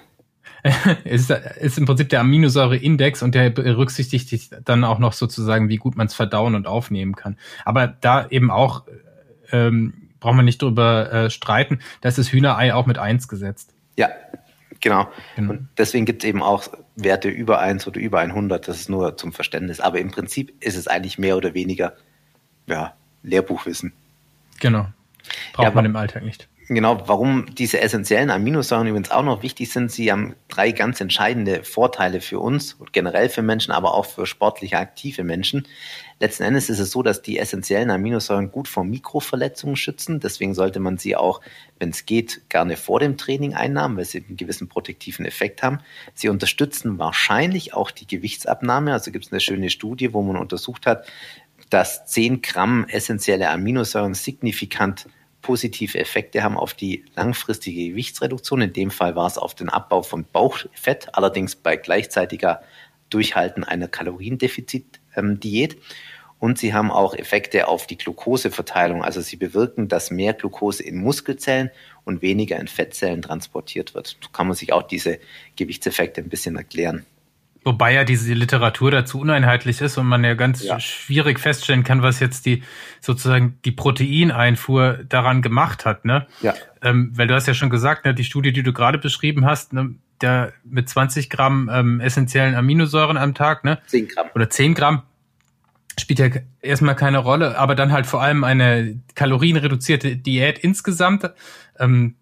[1.06, 5.78] es ist, ist im Prinzip der Aminosäure-Index und der berücksichtigt dann auch noch sozusagen, wie
[5.78, 7.38] gut man es verdauen und aufnehmen kann.
[7.65, 8.84] Aber da eben auch
[9.52, 13.73] ähm, braucht man nicht drüber äh, streiten, ist das Hühnerei auch mit eins gesetzt.
[13.97, 14.10] Ja,
[14.79, 15.10] genau.
[15.36, 15.51] genau.
[15.51, 16.63] Und deswegen gibt es eben auch
[16.95, 19.81] Werte über eins oder über 100, das ist nur zum Verständnis.
[19.81, 21.95] Aber im Prinzip ist es eigentlich mehr oder weniger
[22.67, 23.91] ja, Lehrbuchwissen.
[24.62, 24.88] Genau.
[25.53, 26.47] Braucht ja, man im Alltag nicht.
[26.67, 29.91] Genau, warum diese essentiellen Aminosäuren übrigens auch noch wichtig sind.
[29.91, 34.25] Sie haben drei ganz entscheidende Vorteile für uns und generell für Menschen, aber auch für
[34.25, 35.67] sportlich aktive Menschen.
[36.21, 40.19] Letzten Endes ist es so, dass die essentiellen Aminosäuren gut vor Mikroverletzungen schützen.
[40.19, 41.41] Deswegen sollte man sie auch,
[41.79, 45.79] wenn es geht, gerne vor dem Training einnehmen, weil sie einen gewissen protektiven Effekt haben.
[46.13, 48.93] Sie unterstützen wahrscheinlich auch die Gewichtsabnahme.
[48.93, 51.07] Also gibt es eine schöne Studie, wo man untersucht hat,
[51.71, 55.07] dass 10 Gramm essentielle Aminosäuren signifikant
[55.41, 58.62] positive Effekte haben auf die langfristige Gewichtsreduktion.
[58.62, 62.62] In dem Fall war es auf den Abbau von Bauchfett, allerdings bei gleichzeitiger
[63.10, 65.77] Durchhalten einer Kaloriendefizitdiät.
[66.41, 69.04] Und sie haben auch Effekte auf die Glukoseverteilung.
[69.04, 71.69] Also sie bewirken, dass mehr Glucose in Muskelzellen
[72.04, 74.17] und weniger in Fettzellen transportiert wird.
[74.19, 75.19] So kann man sich auch diese
[75.56, 77.06] Gewichtseffekte ein bisschen erklären.
[77.63, 80.80] Wobei ja diese Literatur dazu uneinheitlich ist und man ja ganz ja.
[80.80, 82.63] schwierig feststellen kann, was jetzt die
[83.01, 86.25] sozusagen die Proteineinfuhr daran gemacht hat, ne?
[86.41, 86.56] Ja.
[86.82, 89.73] Ähm, weil du hast ja schon gesagt, ne, die Studie, die du gerade beschrieben hast,
[89.73, 93.77] ne, der mit 20 Gramm ähm, essentiellen Aminosäuren am Tag, ne?
[93.86, 94.30] 10 Gramm.
[94.34, 95.04] Oder 10 Gramm
[95.99, 96.30] spielt ja
[96.62, 101.30] erstmal keine Rolle, aber dann halt vor allem eine kalorienreduzierte Diät insgesamt.
[101.80, 102.15] Ähm,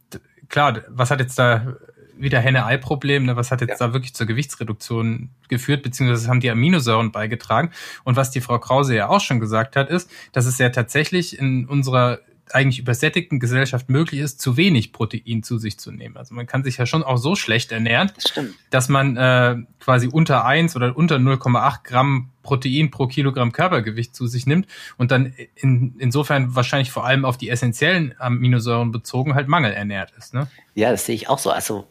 [0.49, 1.77] klar, was hat jetzt da
[2.19, 3.25] wieder Henne-Ei-Problem.
[3.25, 3.35] Ne?
[3.35, 3.87] Was hat jetzt ja.
[3.87, 7.71] da wirklich zur Gewichtsreduktion geführt, beziehungsweise haben die Aminosäuren beigetragen.
[8.03, 11.39] Und was die Frau Krause ja auch schon gesagt hat, ist, dass es ja tatsächlich
[11.39, 12.19] in unserer
[12.53, 16.17] eigentlich übersättigten Gesellschaft möglich ist, zu wenig Protein zu sich zu nehmen.
[16.17, 20.07] Also man kann sich ja schon auch so schlecht ernähren, das dass man äh, quasi
[20.07, 25.33] unter eins oder unter 0,8 Gramm Protein pro Kilogramm Körpergewicht zu sich nimmt und dann
[25.55, 30.33] in, insofern wahrscheinlich vor allem auf die essentiellen Aminosäuren bezogen halt mangelernährt ist.
[30.33, 30.47] Ne?
[30.73, 31.51] Ja, das sehe ich auch so.
[31.51, 31.87] Also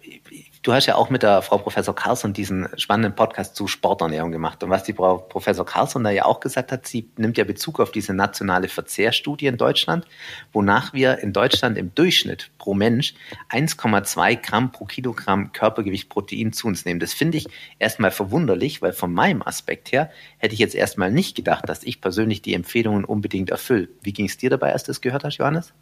[0.68, 4.62] Du hast ja auch mit der Frau Professor Carlson diesen spannenden Podcast zu Sporternährung gemacht.
[4.62, 7.80] Und was die Frau Professor Carlson da ja auch gesagt hat, sie nimmt ja Bezug
[7.80, 10.04] auf diese nationale Verzehrstudie in Deutschland,
[10.52, 13.14] wonach wir in Deutschland im Durchschnitt pro Mensch
[13.48, 17.00] 1,2 Gramm pro Kilogramm Körpergewicht Protein zu uns nehmen.
[17.00, 17.46] Das finde ich
[17.78, 22.02] erstmal verwunderlich, weil von meinem Aspekt her hätte ich jetzt erstmal nicht gedacht, dass ich
[22.02, 23.88] persönlich die Empfehlungen unbedingt erfülle.
[24.02, 25.72] Wie ging es dir dabei, als du das gehört hast, Johannes?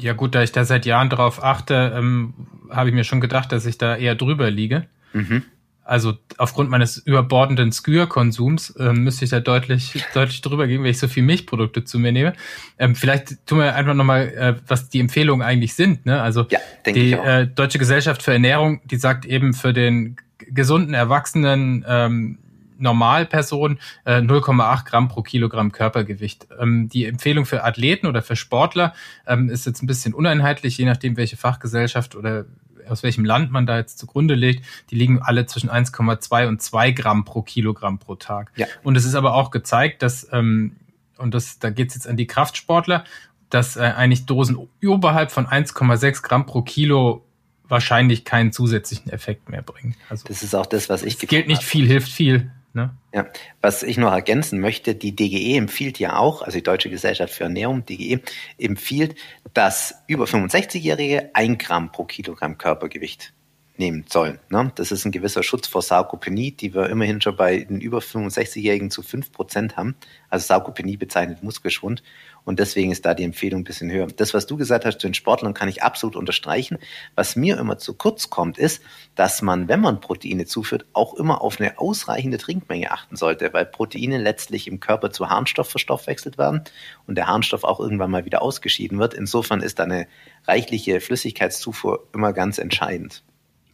[0.00, 2.34] Ja gut, da ich da seit Jahren drauf achte, ähm,
[2.70, 4.86] habe ich mir schon gedacht, dass ich da eher drüber liege.
[5.12, 5.44] Mhm.
[5.82, 11.00] Also aufgrund meines überbordenden Skür-Konsums ähm, müsste ich da deutlich, deutlich drüber gehen, wenn ich
[11.00, 12.34] so viel Milchprodukte zu mir nehme.
[12.78, 16.06] Ähm, vielleicht tun wir einfach nochmal, äh, was die Empfehlungen eigentlich sind.
[16.06, 16.22] Ne?
[16.22, 21.84] Also ja, die äh, Deutsche Gesellschaft für Ernährung, die sagt eben für den gesunden Erwachsenen
[21.88, 22.38] ähm,
[22.80, 26.48] Normalperson äh, 0,8 Gramm pro Kilogramm Körpergewicht.
[26.58, 28.94] Ähm, die Empfehlung für Athleten oder für Sportler
[29.26, 32.46] ähm, ist jetzt ein bisschen uneinheitlich, je nachdem, welche Fachgesellschaft oder
[32.88, 36.90] aus welchem Land man da jetzt zugrunde legt, die liegen alle zwischen 1,2 und 2
[36.92, 38.50] Gramm pro Kilogramm pro Tag.
[38.56, 38.66] Ja.
[38.82, 40.76] Und es ist aber auch gezeigt, dass, ähm,
[41.16, 43.04] und das, da geht es jetzt an die Kraftsportler,
[43.48, 47.24] dass äh, eigentlich Dosen oberhalb von 1,6 Gramm pro Kilo
[47.68, 49.94] wahrscheinlich keinen zusätzlichen Effekt mehr bringen.
[50.08, 51.22] Also das ist auch das, was ich.
[51.22, 52.50] Es gilt nicht viel, hilft viel.
[52.72, 52.96] Ne?
[53.12, 53.26] Ja,
[53.60, 57.44] was ich noch ergänzen möchte, die DGE empfiehlt ja auch, also die Deutsche Gesellschaft für
[57.44, 58.20] Ernährung, DGE,
[58.58, 59.16] empfiehlt,
[59.54, 63.32] dass über 65-Jährige ein Gramm pro Kilogramm Körpergewicht
[63.80, 64.38] nehmen sollen.
[64.50, 64.70] Ne?
[64.76, 68.90] Das ist ein gewisser Schutz vor Sarkopenie, die wir immerhin schon bei den über 65-Jährigen
[68.90, 69.96] zu 5% haben.
[70.28, 72.04] Also Sarkopenie bezeichnet Muskelschwund.
[72.44, 74.06] Und deswegen ist da die Empfehlung ein bisschen höher.
[74.06, 76.78] Das, was du gesagt hast zu den Sportlern, kann ich absolut unterstreichen.
[77.14, 78.82] Was mir immer zu kurz kommt, ist,
[79.14, 83.66] dass man, wenn man Proteine zuführt, auch immer auf eine ausreichende Trinkmenge achten sollte, weil
[83.66, 86.62] Proteine letztlich im Körper zu Harnstoff verstoffwechselt werden
[87.06, 89.14] und der Harnstoff auch irgendwann mal wieder ausgeschieden wird.
[89.14, 90.06] Insofern ist da eine
[90.46, 93.22] reichliche Flüssigkeitszufuhr immer ganz entscheidend.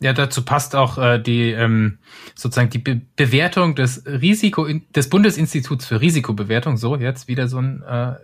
[0.01, 1.99] Ja, dazu passt auch äh, die ähm,
[2.35, 6.77] sozusagen die Be Bewertung des Risiko des Bundesinstituts für Risikobewertung.
[6.77, 8.15] So jetzt wieder so ein äh,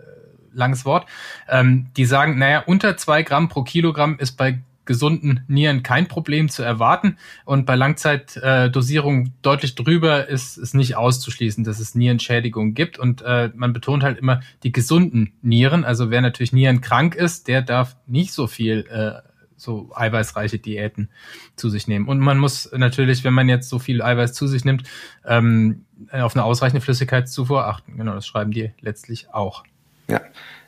[0.53, 1.07] langes Wort.
[1.49, 6.49] Ähm, die sagen, naja, unter zwei Gramm pro Kilogramm ist bei gesunden Nieren kein Problem
[6.49, 12.73] zu erwarten und bei Langzeitdosierung äh, deutlich drüber ist es nicht auszuschließen, dass es Nierenschädigungen
[12.73, 15.85] gibt und äh, man betont halt immer die gesunden Nieren.
[15.85, 19.32] Also wer natürlich nierenkrank ist, der darf nicht so viel äh,
[19.63, 21.09] so eiweißreiche Diäten
[21.55, 22.07] zu sich nehmen.
[22.07, 24.83] Und man muss natürlich, wenn man jetzt so viel Eiweiß zu sich nimmt,
[25.25, 27.97] ähm, auf eine ausreichende Flüssigkeitszufuhr achten.
[27.97, 29.63] Genau, das schreiben die letztlich auch.
[30.07, 30.21] Ja,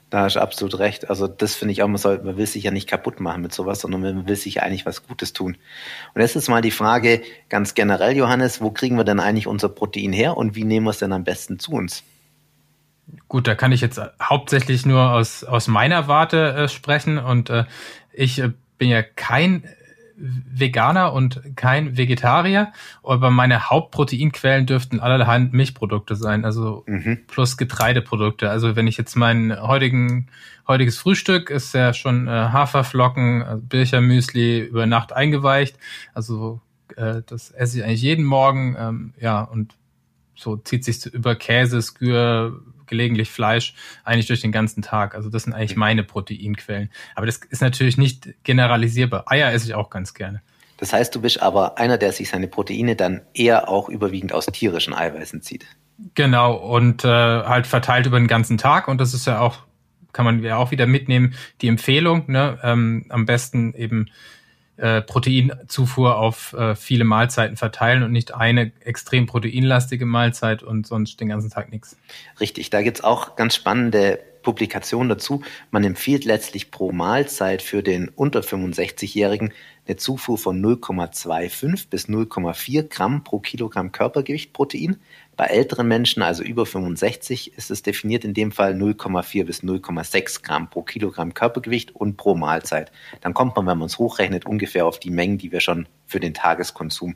[0.09, 1.09] da hast du absolut recht.
[1.09, 3.53] Also das finde ich auch, man, soll, man will sich ja nicht kaputt machen mit
[3.53, 5.57] sowas, sondern man will sich eigentlich was Gutes tun.
[6.13, 9.69] Und jetzt ist mal die Frage ganz generell, Johannes, wo kriegen wir denn eigentlich unser
[9.69, 12.03] Protein her und wie nehmen wir es denn am besten zu uns?
[13.27, 17.65] Gut, da kann ich jetzt hauptsächlich nur aus, aus meiner Warte äh, sprechen und äh,
[18.13, 19.63] ich äh, bin ja kein
[20.17, 22.71] Veganer und kein Vegetarier,
[23.03, 27.19] aber meine Hauptproteinquellen dürften allerhand Milchprodukte sein, also mhm.
[27.27, 28.49] plus Getreideprodukte.
[28.49, 30.27] Also wenn ich jetzt mein heutigen
[30.67, 35.77] heutiges Frühstück ist ja schon äh, Haferflocken, also Birchermüsli über Nacht eingeweicht,
[36.13, 36.61] also
[36.95, 39.75] äh, das esse ich eigentlich jeden Morgen, ähm, ja und
[40.35, 45.15] so zieht sich über Käse, Skür, gelegentlich Fleisch, eigentlich durch den ganzen Tag.
[45.15, 46.91] Also das sind eigentlich meine Proteinquellen.
[47.15, 49.31] Aber das ist natürlich nicht generalisierbar.
[49.31, 50.41] Eier esse ich auch ganz gerne.
[50.77, 54.45] Das heißt, du bist aber einer, der sich seine Proteine dann eher auch überwiegend aus
[54.47, 55.65] tierischen Eiweißen zieht.
[56.13, 58.87] Genau, und äh, halt verteilt über den ganzen Tag.
[58.87, 59.59] Und das ist ja auch,
[60.11, 62.59] kann man ja auch wieder mitnehmen, die Empfehlung, ne?
[62.63, 64.07] ähm, am besten eben
[64.77, 71.19] äh, Proteinzufuhr auf äh, viele Mahlzeiten verteilen und nicht eine extrem proteinlastige Mahlzeit und sonst
[71.19, 71.97] den ganzen Tag nichts.
[72.39, 75.41] Richtig, da gibt's auch ganz spannende Publikationen dazu.
[75.71, 79.51] Man empfiehlt letztlich pro Mahlzeit für den unter 65-Jährigen
[79.87, 84.97] eine Zufuhr von 0,25 bis 0,4 Gramm pro Kilogramm Körpergewicht Protein.
[85.37, 90.43] Bei älteren Menschen, also über 65, ist es definiert in dem Fall 0,4 bis 0,6
[90.43, 92.91] Gramm pro Kilogramm Körpergewicht und pro Mahlzeit.
[93.21, 96.19] Dann kommt man, wenn man es hochrechnet, ungefähr auf die Mengen, die wir schon für
[96.19, 97.15] den Tageskonsum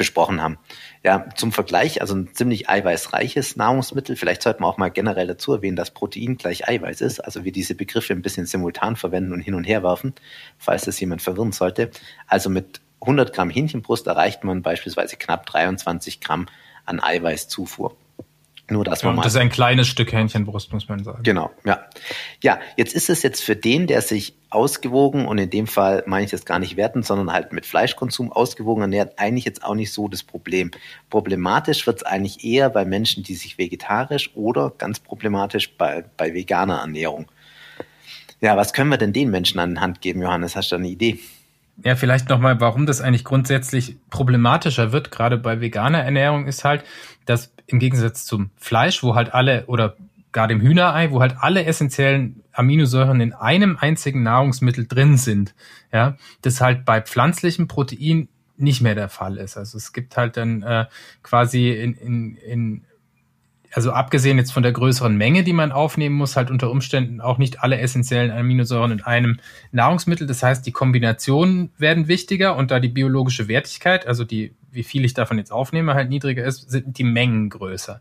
[0.00, 0.58] besprochen haben.
[1.04, 4.16] Ja, zum Vergleich, also ein ziemlich eiweißreiches Nahrungsmittel.
[4.16, 7.20] Vielleicht sollte man auch mal generell dazu erwähnen, dass Protein gleich Eiweiß ist.
[7.20, 10.14] Also wir diese Begriffe ein bisschen simultan verwenden und hin und her werfen,
[10.56, 11.90] falls das jemand verwirren sollte.
[12.26, 16.46] Also mit 100 Gramm Hähnchenbrust erreicht man beispielsweise knapp 23 Gramm
[16.90, 17.96] an Eiweißzufuhr.
[18.70, 19.22] Nur das ja, mal.
[19.22, 21.22] Das ist ein kleines Stück Hähnchenbrust, muss man sagen.
[21.24, 21.84] Genau, ja.
[22.40, 26.24] Ja, jetzt ist es jetzt für den, der sich ausgewogen und in dem Fall meine
[26.24, 29.92] ich das gar nicht werten, sondern halt mit Fleischkonsum ausgewogen ernährt, eigentlich jetzt auch nicht
[29.92, 30.70] so das Problem.
[31.08, 36.32] Problematisch wird es eigentlich eher bei Menschen, die sich vegetarisch oder ganz problematisch bei, bei
[36.32, 37.26] veganer Ernährung.
[38.40, 40.56] Ja, was können wir denn den Menschen an die Hand geben, Johannes?
[40.56, 41.18] Hast du eine Idee?
[41.82, 46.84] Ja, vielleicht nochmal, warum das eigentlich grundsätzlich problematischer wird, gerade bei veganer Ernährung, ist halt,
[47.24, 49.96] dass im Gegensatz zum Fleisch, wo halt alle oder
[50.32, 55.54] gar dem Hühnerei, wo halt alle essentiellen Aminosäuren in einem einzigen Nahrungsmittel drin sind,
[55.92, 59.56] ja, das halt bei pflanzlichem Protein nicht mehr der Fall ist.
[59.56, 60.86] Also es gibt halt dann äh,
[61.22, 62.84] quasi in, in, in
[63.72, 67.38] also abgesehen jetzt von der größeren Menge, die man aufnehmen muss, halt unter Umständen auch
[67.38, 69.38] nicht alle essentiellen Aminosäuren in einem
[69.72, 70.26] Nahrungsmittel.
[70.26, 75.04] Das heißt, die Kombinationen werden wichtiger und da die biologische Wertigkeit, also die, wie viel
[75.04, 78.00] ich davon jetzt aufnehme, halt niedriger ist, sind die Mengen größer.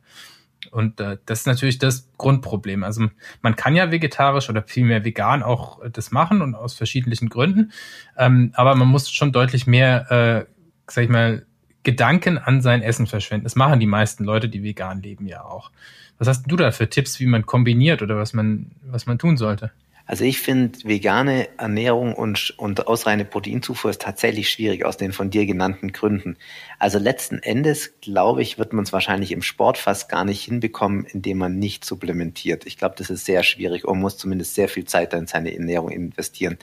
[0.71, 2.83] Und äh, das ist natürlich das Grundproblem.
[2.83, 3.07] Also
[3.41, 7.71] man kann ja vegetarisch oder vielmehr vegan auch äh, das machen und aus verschiedenen Gründen.
[8.17, 10.45] Ähm, aber man muss schon deutlich mehr, äh,
[10.87, 11.45] sag ich mal,
[11.83, 13.45] Gedanken an sein Essen verschwenden.
[13.45, 15.71] Das machen die meisten Leute, die vegan leben, ja auch.
[16.17, 19.37] Was hast du da für Tipps, wie man kombiniert oder was man, was man tun
[19.37, 19.71] sollte?
[20.09, 25.29] Also ich finde vegane Ernährung und, und ausreine Proteinzufuhr ist tatsächlich schwierig aus den von
[25.29, 26.35] dir genannten Gründen.
[26.79, 31.05] Also letzten Endes, glaube ich, wird man es wahrscheinlich im Sport fast gar nicht hinbekommen,
[31.05, 32.65] indem man nicht supplementiert.
[32.65, 35.91] Ich glaube, das ist sehr schwierig und muss zumindest sehr viel Zeit in seine Ernährung
[35.91, 36.57] investieren.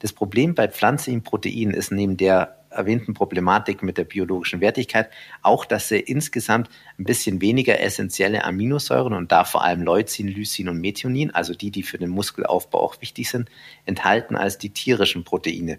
[0.00, 5.10] Das Problem bei pflanzlichen Proteinen ist neben der erwähnten Problematik mit der biologischen Wertigkeit
[5.42, 10.68] auch, dass sie insgesamt ein bisschen weniger essentielle Aminosäuren und da vor allem Leucin, Lysin
[10.68, 13.50] und Methionin, also die, die für den Muskelaufbau auch wichtig sind,
[13.84, 15.78] enthalten als die tierischen Proteine.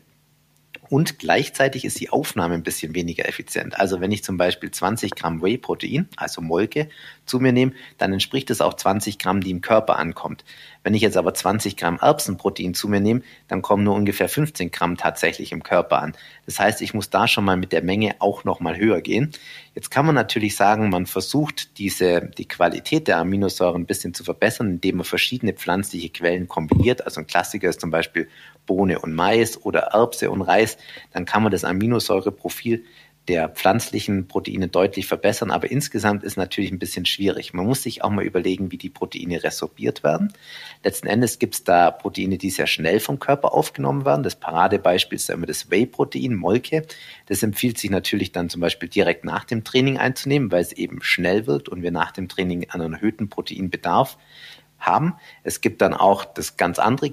[0.92, 3.80] Und gleichzeitig ist die Aufnahme ein bisschen weniger effizient.
[3.80, 6.90] Also wenn ich zum Beispiel 20 Gramm Whey-Protein, also Molke,
[7.26, 10.44] zu mir nehme, dann entspricht es auch 20 Gramm, die im Körper ankommt.
[10.84, 14.70] Wenn ich jetzt aber 20 Gramm Erbsenprotein zu mir nehme, dann kommen nur ungefähr 15
[14.72, 16.14] Gramm tatsächlich im Körper an.
[16.46, 19.32] Das heißt, ich muss da schon mal mit der Menge auch nochmal höher gehen.
[19.76, 24.26] Jetzt kann man natürlich sagen, man versucht diese, die Qualität der Aminosäuren ein bisschen zu
[24.26, 27.06] verbessern, indem man verschiedene pflanzliche Quellen kombiniert.
[27.06, 28.28] Also ein Klassiker ist zum Beispiel
[28.72, 30.78] Bohne und Mais oder Erbse und Reis.
[31.12, 32.86] Dann kann man das Aminosäureprofil
[33.28, 37.54] der pflanzlichen Proteine deutlich verbessern, aber insgesamt ist natürlich ein bisschen schwierig.
[37.54, 40.32] Man muss sich auch mal überlegen, wie die Proteine resorbiert werden.
[40.86, 44.24] Letzten Endes gibt es da Proteine, die sehr schnell vom Körper aufgenommen werden.
[44.24, 46.86] Das Paradebeispiel ist immer das Whey-Protein, Molke.
[47.26, 51.04] Das empfiehlt sich natürlich dann zum Beispiel direkt nach dem Training einzunehmen, weil es eben
[51.04, 54.18] schnell wirkt und wir nach dem Training einen erhöhten Proteinbedarf
[54.82, 55.14] haben.
[55.44, 57.10] Es gibt dann auch das ganz andere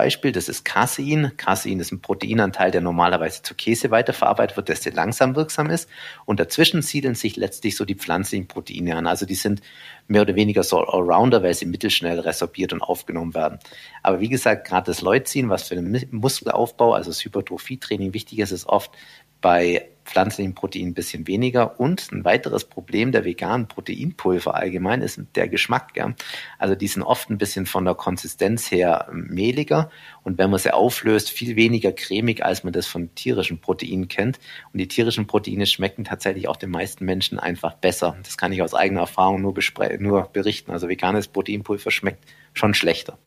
[0.00, 1.32] Gegenbeispiel, das ist Casein.
[1.36, 5.88] Casein ist ein Proteinanteil, der normalerweise zu Käse weiterverarbeitet wird, der sehr langsam wirksam ist.
[6.24, 9.06] Und dazwischen siedeln sich letztlich so die pflanzlichen Proteine an.
[9.06, 9.60] Also die sind
[10.08, 13.58] mehr oder weniger so Allrounder, weil sie mittelschnell resorbiert und aufgenommen werden.
[14.02, 18.52] Aber wie gesagt, gerade das Leucin, was für den Muskelaufbau, also das Hypertrophietraining wichtig ist,
[18.52, 18.92] ist oft
[19.40, 21.78] bei pflanzlichen Proteinen ein bisschen weniger.
[21.78, 25.92] Und ein weiteres Problem der veganen Proteinpulver allgemein ist der Geschmack.
[25.94, 26.14] Ja.
[26.58, 29.79] Also die sind oft ein bisschen von der Konsistenz her mehliger
[30.22, 34.38] und wenn man sie auflöst, viel weniger cremig, als man das von tierischen Proteinen kennt.
[34.72, 38.16] Und die tierischen Proteine schmecken tatsächlich auch den meisten Menschen einfach besser.
[38.22, 39.54] Das kann ich aus eigener Erfahrung nur,
[39.98, 40.70] nur berichten.
[40.72, 43.18] Also veganes Proteinpulver schmeckt schon schlechter.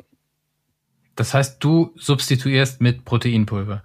[1.16, 3.84] Das heißt, du substituierst mit Proteinpulver?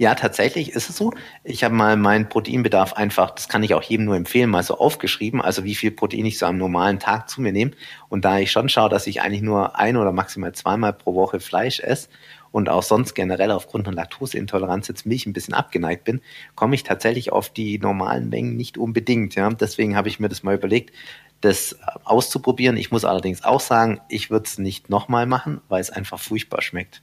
[0.00, 1.12] Ja, tatsächlich ist es so.
[1.44, 4.78] Ich habe mal meinen Proteinbedarf einfach, das kann ich auch jedem nur empfehlen, mal so
[4.78, 7.72] aufgeschrieben, also wie viel Protein ich so am normalen Tag zu mir nehme.
[8.08, 11.38] Und da ich schon schaue, dass ich eigentlich nur ein oder maximal zweimal pro Woche
[11.38, 12.08] Fleisch esse
[12.50, 16.22] und auch sonst generell aufgrund von Laktoseintoleranz jetzt Milch ein bisschen abgeneigt bin,
[16.54, 19.34] komme ich tatsächlich auf die normalen Mengen nicht unbedingt.
[19.34, 19.50] Ja.
[19.50, 20.94] Deswegen habe ich mir das mal überlegt,
[21.42, 22.78] das auszuprobieren.
[22.78, 26.62] Ich muss allerdings auch sagen, ich würde es nicht nochmal machen, weil es einfach furchtbar
[26.62, 27.02] schmeckt.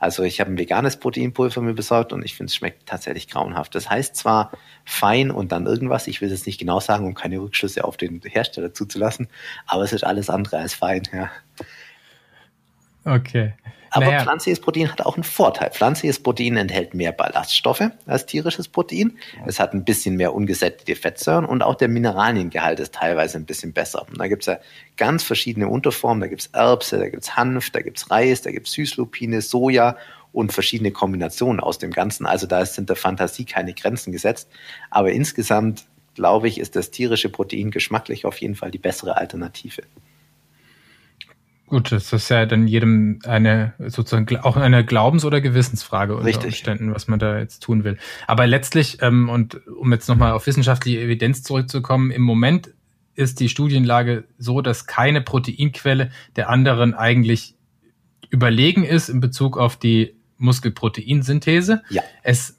[0.00, 3.74] Also ich habe ein veganes Proteinpulver mir besorgt und ich finde, es schmeckt tatsächlich grauenhaft.
[3.74, 4.50] Das heißt zwar
[4.84, 8.20] fein und dann irgendwas, ich will es nicht genau sagen, um keine Rückschlüsse auf den
[8.24, 9.28] Hersteller zuzulassen,
[9.66, 11.30] aber es ist alles andere als fein, ja.
[13.04, 13.52] Okay.
[13.90, 14.22] Aber naja.
[14.22, 15.70] pflanzliches Protein hat auch einen Vorteil.
[15.70, 19.18] Pflanzliches Protein enthält mehr Ballaststoffe als tierisches Protein.
[19.46, 23.72] Es hat ein bisschen mehr ungesättigte Fettsäuren und auch der Mineraliengehalt ist teilweise ein bisschen
[23.72, 24.06] besser.
[24.08, 24.58] Und da gibt es ja
[24.96, 26.20] ganz verschiedene Unterformen.
[26.20, 28.72] Da gibt es Erbse, da gibt es Hanf, da gibt es Reis, da gibt es
[28.74, 29.96] Süßlupine, Soja
[30.32, 32.26] und verschiedene Kombinationen aus dem Ganzen.
[32.26, 34.48] Also da sind der Fantasie keine Grenzen gesetzt.
[34.90, 39.82] Aber insgesamt, glaube ich, ist das tierische Protein geschmacklich auf jeden Fall die bessere Alternative.
[41.70, 46.46] Gut, das ist ja dann jedem eine sozusagen auch eine Glaubens- oder Gewissensfrage unter Richtig.
[46.46, 47.96] Umständen, was man da jetzt tun will.
[48.26, 52.70] Aber letztlich, ähm, und um jetzt nochmal auf wissenschaftliche Evidenz zurückzukommen, im Moment
[53.14, 57.54] ist die Studienlage so, dass keine Proteinquelle der anderen eigentlich
[58.30, 61.82] überlegen ist in Bezug auf die Muskelproteinsynthese.
[61.88, 62.02] Ja.
[62.24, 62.58] Es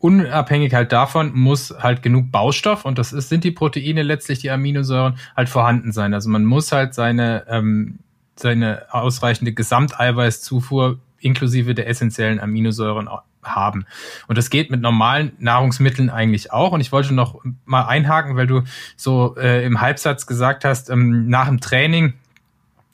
[0.00, 4.50] unabhängig halt davon muss halt genug Baustoff und das ist, sind die Proteine letztlich die
[4.50, 6.14] Aminosäuren halt vorhanden sein.
[6.14, 8.00] Also man muss halt seine ähm,
[8.40, 13.08] seine ausreichende Gesamteiweißzufuhr inklusive der essentiellen Aminosäuren
[13.42, 13.86] haben.
[14.26, 16.72] Und das geht mit normalen Nahrungsmitteln eigentlich auch.
[16.72, 18.62] Und ich wollte noch mal einhaken, weil du
[18.96, 22.14] so äh, im Halbsatz gesagt hast, ähm, nach dem Training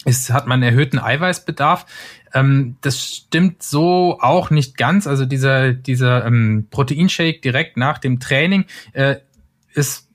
[0.05, 1.87] ist, hat man erhöhten Eiweißbedarf.
[2.33, 5.07] Ähm, das stimmt so auch nicht ganz.
[5.07, 9.17] Also dieser, dieser ähm, Proteinshake direkt nach dem Training äh,
[9.75, 10.06] ist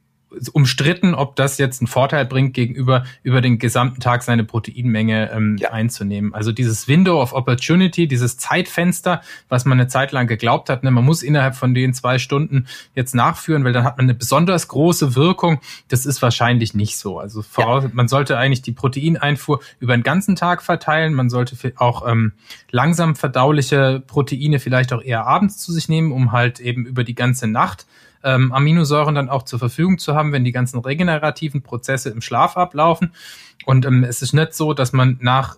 [0.53, 5.57] umstritten, ob das jetzt einen Vorteil bringt, gegenüber über den gesamten Tag seine Proteinmenge ähm,
[5.59, 5.71] ja.
[5.71, 6.33] einzunehmen.
[6.33, 10.91] Also dieses Window of Opportunity, dieses Zeitfenster, was man eine Zeit lang geglaubt hat, ne,
[10.91, 14.67] man muss innerhalb von den zwei Stunden jetzt nachführen, weil dann hat man eine besonders
[14.67, 15.59] große Wirkung.
[15.89, 17.19] Das ist wahrscheinlich nicht so.
[17.19, 17.89] Also voraus, ja.
[17.93, 21.13] man sollte eigentlich die Proteineinfuhr über den ganzen Tag verteilen.
[21.13, 22.33] Man sollte auch ähm,
[22.71, 27.15] langsam verdauliche Proteine vielleicht auch eher abends zu sich nehmen, um halt eben über die
[27.15, 27.85] ganze Nacht
[28.23, 32.57] ähm, Aminosäuren dann auch zur Verfügung zu haben, wenn die ganzen regenerativen Prozesse im Schlaf
[32.57, 33.13] ablaufen.
[33.65, 35.57] Und ähm, es ist nicht so, dass man nach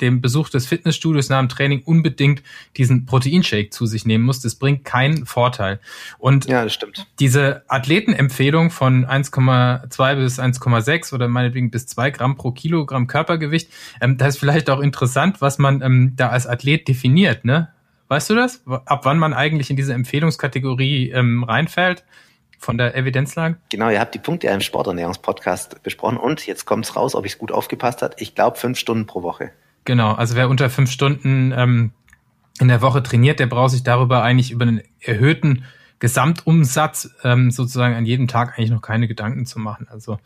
[0.00, 2.42] dem Besuch des Fitnessstudios nach dem Training unbedingt
[2.76, 4.40] diesen Proteinshake zu sich nehmen muss.
[4.40, 5.80] Das bringt keinen Vorteil.
[6.18, 7.06] Und ja, das stimmt.
[7.18, 14.16] diese Athletenempfehlung von 1,2 bis 1,6 oder meinetwegen bis 2 Gramm pro Kilogramm Körpergewicht, ähm,
[14.16, 17.44] da ist vielleicht auch interessant, was man ähm, da als Athlet definiert.
[17.44, 17.68] Ne?
[18.10, 18.64] Weißt du das?
[18.66, 22.04] Ab wann man eigentlich in diese Empfehlungskategorie ähm, reinfällt?
[22.58, 23.56] Von der Evidenzlage?
[23.70, 27.24] Genau, ihr habt die Punkte ja im Sporternährungspodcast besprochen und jetzt kommt es raus, ob
[27.24, 28.20] ich es gut aufgepasst hat.
[28.20, 29.52] Ich glaube fünf Stunden pro Woche.
[29.84, 31.92] Genau, also wer unter fünf Stunden ähm,
[32.58, 35.64] in der Woche trainiert, der braucht sich darüber eigentlich über einen erhöhten
[36.00, 39.86] Gesamtumsatz ähm, sozusagen an jedem Tag eigentlich noch keine Gedanken zu machen.
[39.88, 40.18] Also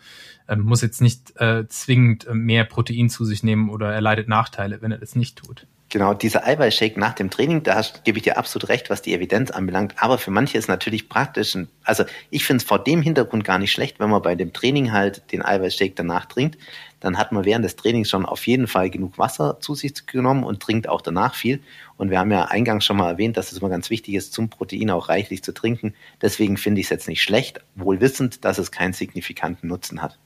[0.49, 4.27] ähm, muss jetzt nicht äh, zwingend äh, mehr Protein zu sich nehmen oder er leidet
[4.27, 5.67] Nachteile, wenn er das nicht tut.
[5.95, 9.53] Genau, dieser Eiweißshake nach dem Training, da gebe ich dir absolut recht, was die Evidenz
[9.53, 9.95] anbelangt.
[9.99, 11.57] Aber für manche ist natürlich praktisch.
[11.85, 14.91] Also ich finde es vor dem Hintergrund gar nicht schlecht, wenn man bei dem Training
[14.91, 16.59] halt den Eiweißshake danach trinkt.
[16.99, 20.43] Dann hat man während des Trainings schon auf jeden Fall genug Wasser zu sich genommen
[20.43, 21.63] und trinkt auch danach viel.
[21.97, 24.51] Und wir haben ja eingangs schon mal erwähnt, dass es immer ganz wichtig ist, zum
[24.51, 25.95] Protein auch reichlich zu trinken.
[26.21, 30.19] Deswegen finde ich es jetzt nicht schlecht, wohl wissend, dass es keinen signifikanten Nutzen hat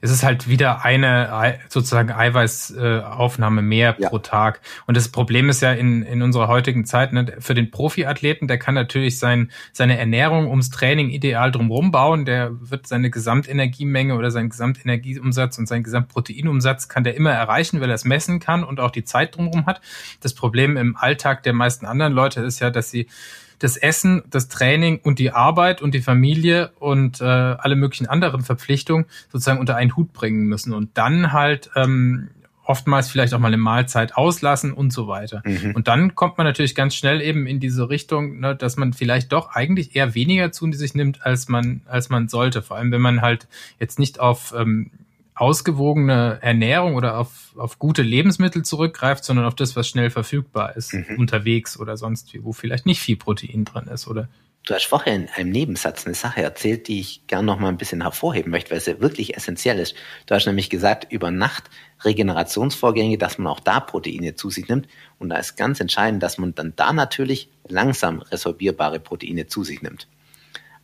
[0.00, 4.08] es ist halt wieder eine sozusagen Eiweißaufnahme mehr ja.
[4.08, 4.60] pro Tag.
[4.86, 8.58] Und das Problem ist ja in, in unserer heutigen Zeit, ne, für den Profiathleten, der
[8.58, 12.24] kann natürlich sein, seine Ernährung ums Training ideal drumherum bauen.
[12.24, 17.88] Der wird seine Gesamtenergiemenge oder seinen Gesamtenergieumsatz und seinen Gesamtproteinumsatz kann der immer erreichen, weil
[17.88, 19.80] er es messen kann und auch die Zeit drumherum hat.
[20.20, 23.06] Das Problem im Alltag der meisten anderen Leute ist ja, dass sie
[23.62, 28.42] das Essen, das Training und die Arbeit und die Familie und äh, alle möglichen anderen
[28.42, 32.28] Verpflichtungen sozusagen unter einen Hut bringen müssen und dann halt ähm,
[32.64, 35.42] oftmals vielleicht auch mal eine Mahlzeit auslassen und so weiter.
[35.44, 35.72] Mhm.
[35.74, 39.32] Und dann kommt man natürlich ganz schnell eben in diese Richtung, ne, dass man vielleicht
[39.32, 42.62] doch eigentlich eher weniger zu sich nimmt, als man, als man sollte.
[42.62, 43.48] Vor allem, wenn man halt
[43.78, 44.90] jetzt nicht auf ähm,
[45.34, 50.92] ausgewogene Ernährung oder auf, auf gute Lebensmittel zurückgreift, sondern auf das, was schnell verfügbar ist,
[50.92, 51.16] mhm.
[51.18, 54.28] unterwegs oder sonst wie, wo vielleicht nicht viel Protein drin ist, oder?
[54.64, 57.78] Du hast vorher in einem Nebensatz eine Sache erzählt, die ich gern noch mal ein
[57.78, 59.96] bisschen hervorheben möchte, weil sie wirklich essentiell ist.
[60.26, 61.64] Du hast nämlich gesagt, über Nacht
[62.04, 64.86] Regenerationsvorgänge, dass man auch da Proteine zu sich nimmt.
[65.18, 69.82] Und da ist ganz entscheidend, dass man dann da natürlich langsam resorbierbare Proteine zu sich
[69.82, 70.06] nimmt.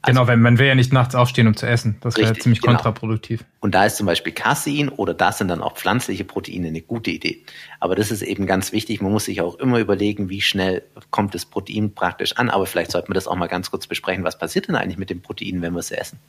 [0.00, 1.96] Also, genau, wenn man will ja nicht nachts aufstehen, um zu essen.
[2.00, 2.74] Das wäre ziemlich genau.
[2.74, 3.44] kontraproduktiv.
[3.60, 7.10] Und da ist zum Beispiel Casein oder da sind dann auch pflanzliche Proteine eine gute
[7.10, 7.42] Idee.
[7.80, 9.00] Aber das ist eben ganz wichtig.
[9.00, 12.48] Man muss sich auch immer überlegen, wie schnell kommt das Protein praktisch an.
[12.48, 14.22] Aber vielleicht sollten wir das auch mal ganz kurz besprechen.
[14.22, 16.20] Was passiert denn eigentlich mit dem Protein, wenn wir es essen?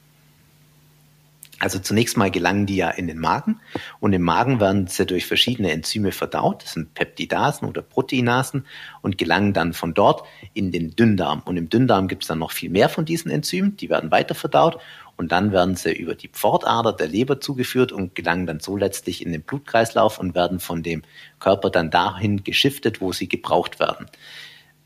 [1.60, 3.60] Also zunächst mal gelangen die ja in den Magen
[4.00, 8.64] und im Magen werden sie durch verschiedene Enzyme verdaut, das sind Peptidasen oder Proteinasen
[9.02, 11.42] und gelangen dann von dort in den Dünndarm.
[11.44, 14.34] Und im Dünndarm gibt es dann noch viel mehr von diesen Enzymen, die werden weiter
[14.34, 14.80] verdaut
[15.18, 19.22] und dann werden sie über die Pfortader der Leber zugeführt und gelangen dann so letztlich
[19.22, 21.02] in den Blutkreislauf und werden von dem
[21.40, 24.06] Körper dann dahin geschiftet, wo sie gebraucht werden.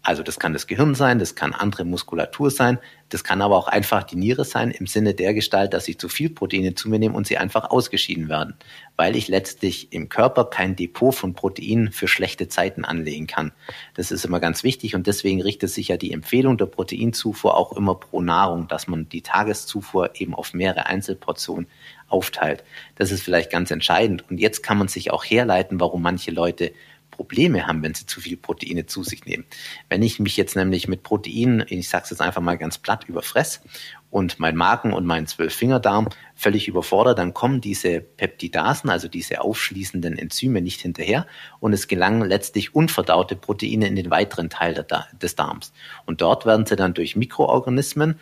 [0.05, 2.79] Also das kann das Gehirn sein, das kann andere Muskulatur sein,
[3.09, 6.11] das kann aber auch einfach die Niere sein im Sinne der Gestalt, dass ich zu
[6.11, 8.55] viel Proteine zu mir nehme und sie einfach ausgeschieden werden,
[8.97, 13.53] weil ich letztlich im Körper kein Depot von Proteinen für schlechte Zeiten anlegen kann.
[13.95, 17.73] Das ist immer ganz wichtig und deswegen richtet sich ja die Empfehlung der Proteinzufuhr auch
[17.73, 21.67] immer pro Nahrung, dass man die Tageszufuhr eben auf mehrere Einzelportionen
[22.09, 22.63] aufteilt.
[22.97, 26.73] Das ist vielleicht ganz entscheidend und jetzt kann man sich auch herleiten, warum manche Leute
[27.15, 29.45] Probleme haben, wenn sie zu viel Proteine zu sich nehmen.
[29.89, 33.05] Wenn ich mich jetzt nämlich mit Proteinen, ich sage es jetzt einfach mal ganz platt,
[33.09, 33.63] überfress
[34.11, 40.19] und mein Magen und mein Zwölffingerdarm völlig überfordert, dann kommen diese Peptidasen, also diese aufschließenden
[40.19, 41.27] Enzyme nicht hinterher
[41.61, 44.85] und es gelangen letztlich unverdaute Proteine in den weiteren Teil
[45.23, 45.73] des Darms.
[46.05, 48.19] Und dort werden sie dann durch Mikroorganismen,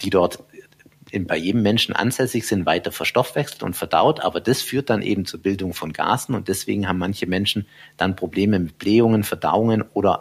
[0.00, 0.42] die dort
[1.20, 5.40] bei jedem Menschen ansässig sind, weiter verstoffwechselt und verdaut, aber das führt dann eben zur
[5.40, 10.20] Bildung von Gasen und deswegen haben manche Menschen dann Probleme mit Blähungen, Verdauungen oder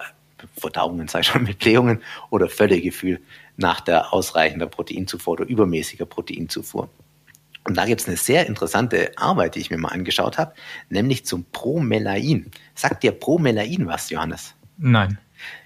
[0.58, 3.22] Verdauungen, sag ich schon, mit Blähungen oder Völlegefühl
[3.58, 6.90] nach der ausreichender Proteinzufuhr oder übermäßiger Proteinzufuhr.
[7.64, 10.54] Und da gibt es eine sehr interessante Arbeit, die ich mir mal angeschaut habe,
[10.90, 12.50] nämlich zum Promelain.
[12.74, 14.56] Sagt dir Promelain was, Johannes?
[14.78, 15.20] Nein.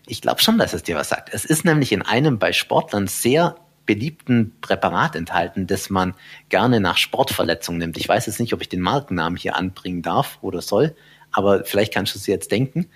[0.05, 1.33] Ich glaube schon, dass es dir was sagt.
[1.33, 3.55] Es ist nämlich in einem bei Sportlern sehr
[3.85, 6.13] beliebten Präparat enthalten, das man
[6.49, 7.97] gerne nach Sportverletzungen nimmt.
[7.97, 10.95] Ich weiß jetzt nicht, ob ich den Markennamen hier anbringen darf oder soll,
[11.31, 12.87] aber vielleicht kannst du es jetzt denken.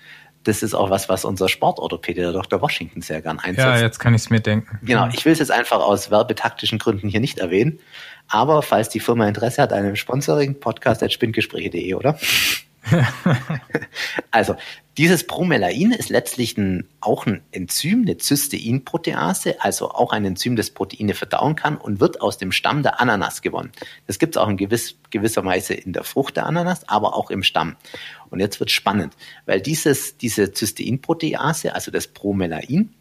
[0.44, 2.62] Das ist auch was, was unser Sportorthopäde, der Dr.
[2.62, 3.68] Washington, sehr gern einsetzt.
[3.68, 4.80] Ja, jetzt kann ich es mir denken.
[4.84, 7.80] Genau, ich will es jetzt einfach aus werbetaktischen Gründen hier nicht erwähnen.
[8.30, 12.18] Aber falls die Firma Interesse hat an einem Sponsoring, podcast at spindgespräche.de, oder?
[14.32, 14.56] also,
[14.98, 20.72] dieses Bromelain ist letztlich ein, auch ein Enzym, eine Cysteinprotease, also auch ein Enzym, das
[20.72, 23.72] Proteine verdauen kann und wird aus dem Stamm der Ananas gewonnen.
[24.08, 27.32] Das gibt es auch in gewiss, gewisser Weise in der Frucht der Ananas, aber auch
[27.32, 27.76] im Stamm.
[28.30, 29.16] Und jetzt wird spannend,
[29.46, 32.94] weil dieses, diese Cysteinprotease, also das Bromelain,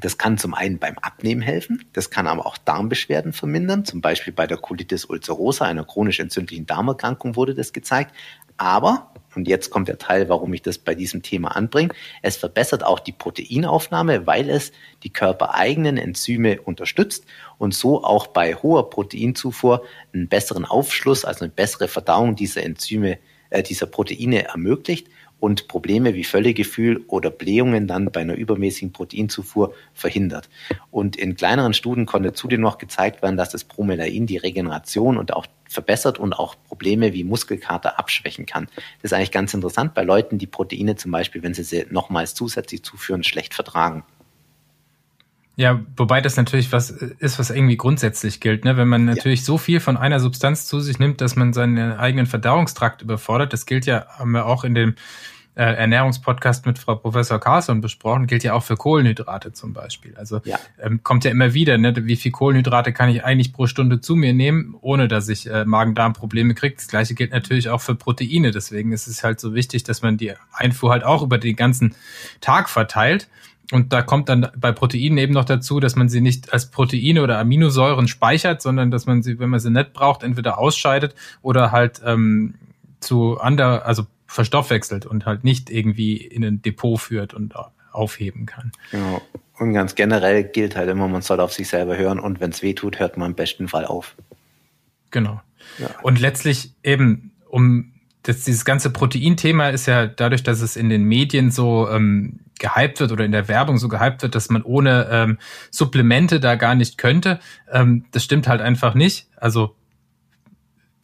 [0.00, 4.32] das kann zum einen beim Abnehmen helfen, das kann aber auch Darmbeschwerden vermindern, zum Beispiel
[4.32, 8.14] bei der Colitis ulcerosa, einer chronisch entzündlichen Darmerkrankung wurde das gezeigt,
[8.56, 11.92] aber, und jetzt kommt der Teil, warum ich das bei diesem Thema anbringe,
[12.22, 17.24] es verbessert auch die Proteinaufnahme, weil es die körpereigenen Enzyme unterstützt
[17.58, 23.18] und so auch bei hoher Proteinzufuhr einen besseren Aufschluss, also eine bessere Verdauung dieser Enzyme,
[23.50, 25.08] äh, dieser Proteine ermöglicht
[25.44, 30.48] und Probleme wie Völlegefühl oder Blähungen dann bei einer übermäßigen Proteinzufuhr verhindert.
[30.90, 35.34] Und in kleineren Studien konnte zudem noch gezeigt werden, dass das Bromelain die Regeneration und
[35.34, 38.68] auch verbessert und auch Probleme wie Muskelkater abschwächen kann.
[39.02, 42.34] Das ist eigentlich ganz interessant bei Leuten, die Proteine zum Beispiel, wenn sie sie nochmals
[42.34, 44.02] zusätzlich zuführen, schlecht vertragen.
[45.56, 48.64] Ja, wobei das natürlich was ist, was irgendwie grundsätzlich gilt.
[48.64, 48.76] Ne?
[48.76, 49.46] Wenn man natürlich ja.
[49.46, 53.66] so viel von einer Substanz zu sich nimmt, dass man seinen eigenen Verdauungstrakt überfordert, das
[53.66, 54.94] gilt ja, haben wir auch in dem
[55.56, 60.16] äh, Ernährungspodcast mit Frau Professor Carson besprochen, gilt ja auch für Kohlenhydrate zum Beispiel.
[60.16, 60.58] Also ja.
[60.82, 61.94] ähm, kommt ja immer wieder, ne?
[62.06, 65.64] wie viel Kohlenhydrate kann ich eigentlich pro Stunde zu mir nehmen, ohne dass ich äh,
[65.64, 66.74] Magen-Darm-Probleme kriege.
[66.74, 68.50] Das gleiche gilt natürlich auch für Proteine.
[68.50, 71.94] Deswegen ist es halt so wichtig, dass man die Einfuhr halt auch über den ganzen
[72.40, 73.28] Tag verteilt.
[73.72, 77.22] Und da kommt dann bei Proteinen eben noch dazu, dass man sie nicht als Proteine
[77.22, 81.72] oder Aminosäuren speichert, sondern dass man sie, wenn man sie nicht braucht, entweder ausscheidet oder
[81.72, 82.54] halt ähm,
[83.00, 87.54] zu ander, also verstoffwechselt und halt nicht irgendwie in ein Depot führt und
[87.92, 88.72] aufheben kann.
[88.90, 89.22] Genau.
[89.58, 92.60] Und ganz generell gilt halt immer, man soll auf sich selber hören und wenn es
[92.60, 94.16] weh tut, hört man im besten Fall auf.
[95.12, 95.40] Genau.
[95.78, 95.88] Ja.
[96.02, 97.92] Und letztlich eben, um
[98.24, 102.98] das, dieses ganze Proteinthema ist ja dadurch, dass es in den Medien so ähm, gehypt
[102.98, 105.38] wird oder in der Werbung so gehypt wird, dass man ohne ähm,
[105.70, 107.38] Supplemente da gar nicht könnte.
[107.70, 109.28] Ähm, das stimmt halt einfach nicht.
[109.36, 109.76] Also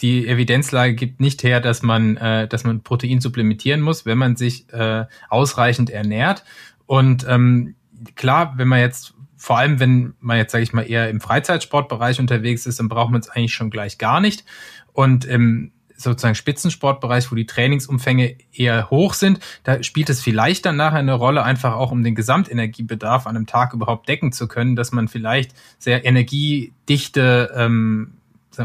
[0.00, 4.36] die Evidenzlage gibt nicht her, dass man, äh, dass man Protein supplementieren muss, wenn man
[4.36, 6.44] sich äh, ausreichend ernährt.
[6.86, 7.74] Und ähm,
[8.14, 12.20] klar, wenn man jetzt vor allem, wenn man jetzt, sage ich mal, eher im Freizeitsportbereich
[12.20, 14.44] unterwegs ist, dann braucht man es eigentlich schon gleich gar nicht.
[14.92, 20.76] Und im sozusagen Spitzensportbereich, wo die Trainingsumfänge eher hoch sind, da spielt es vielleicht dann
[20.76, 24.76] nachher eine Rolle, einfach auch um den Gesamtenergiebedarf an einem Tag überhaupt decken zu können,
[24.76, 28.14] dass man vielleicht sehr energiedichte ähm,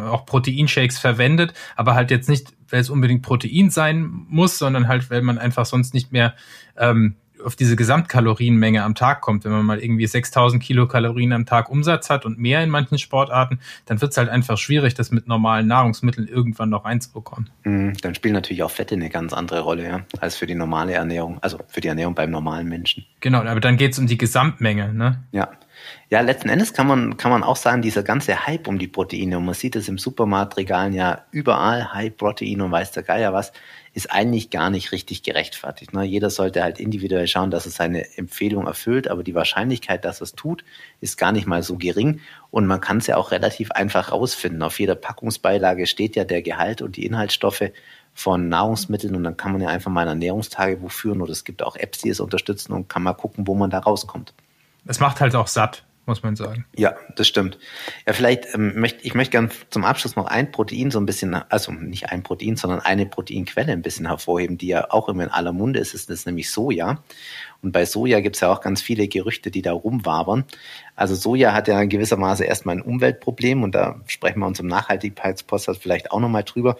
[0.03, 5.09] auch Proteinshakes verwendet, aber halt jetzt nicht, weil es unbedingt Protein sein muss, sondern halt,
[5.09, 6.35] weil man einfach sonst nicht mehr
[6.77, 9.45] ähm, auf diese Gesamtkalorienmenge am Tag kommt.
[9.45, 13.59] Wenn man mal irgendwie 6000 Kilokalorien am Tag Umsatz hat und mehr in manchen Sportarten,
[13.85, 17.49] dann wird es halt einfach schwierig, das mit normalen Nahrungsmitteln irgendwann noch reinzubekommen.
[17.63, 20.93] Mhm, dann spielen natürlich auch Fette eine ganz andere Rolle, ja, als für die normale
[20.93, 23.05] Ernährung, also für die Ernährung beim normalen Menschen.
[23.19, 25.23] Genau, aber dann geht es um die Gesamtmenge, ne?
[25.31, 25.49] Ja.
[26.09, 29.37] Ja, letzten Endes kann man, kann man auch sagen, dieser ganze Hype um die Proteine,
[29.37, 33.51] und man sieht es im Supermarktregalen ja überall, High Protein und weiß der Geier was,
[33.95, 35.93] ist eigentlich gar nicht richtig gerechtfertigt.
[35.93, 36.03] Ne?
[36.03, 40.25] Jeder sollte halt individuell schauen, dass er seine Empfehlung erfüllt, aber die Wahrscheinlichkeit, dass er
[40.25, 40.65] es tut,
[40.99, 42.19] ist gar nicht mal so gering
[42.51, 44.61] und man kann es ja auch relativ einfach rausfinden.
[44.63, 47.71] Auf jeder Packungsbeilage steht ja der Gehalt und die Inhaltsstoffe
[48.13, 51.63] von Nahrungsmitteln und dann kann man ja einfach mal ein Ernährungstagebuch führen oder es gibt
[51.63, 54.33] auch Apps, die es unterstützen und kann mal gucken, wo man da rauskommt.
[54.85, 56.65] Es macht halt auch satt muss man sagen.
[56.75, 57.57] Ja, das stimmt.
[58.05, 61.33] Ja, vielleicht ähm, möchte ich möchte gerne zum Abschluss noch ein Protein so ein bisschen,
[61.33, 65.29] also nicht ein Protein, sondern eine Proteinquelle ein bisschen hervorheben, die ja auch immer in
[65.29, 67.03] aller Munde ist, ist das nämlich Soja.
[67.61, 70.45] Und bei Soja gibt es ja auch ganz viele Gerüchte, die da rumwabern.
[70.95, 74.59] Also Soja hat ja in gewisser Maße erstmal ein Umweltproblem und da sprechen wir uns
[74.59, 76.77] im Nachhaltigkeitspodcast vielleicht auch nochmal drüber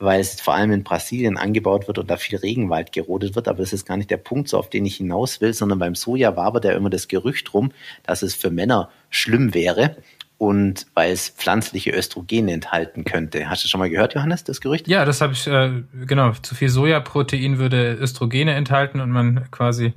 [0.00, 3.48] weil es vor allem in Brasilien angebaut wird und da viel Regenwald gerodet wird.
[3.48, 5.94] Aber das ist gar nicht der Punkt, so auf den ich hinaus will, sondern beim
[5.94, 7.72] Soja wabert ja immer das Gerücht rum,
[8.02, 9.96] dass es für Männer schlimm wäre
[10.38, 13.48] und weil es pflanzliche Östrogene enthalten könnte.
[13.48, 14.86] Hast du schon mal gehört, Johannes, das Gerücht?
[14.88, 16.32] Ja, das habe ich, äh, genau.
[16.32, 19.94] Zu viel Sojaprotein würde Östrogene enthalten und man quasi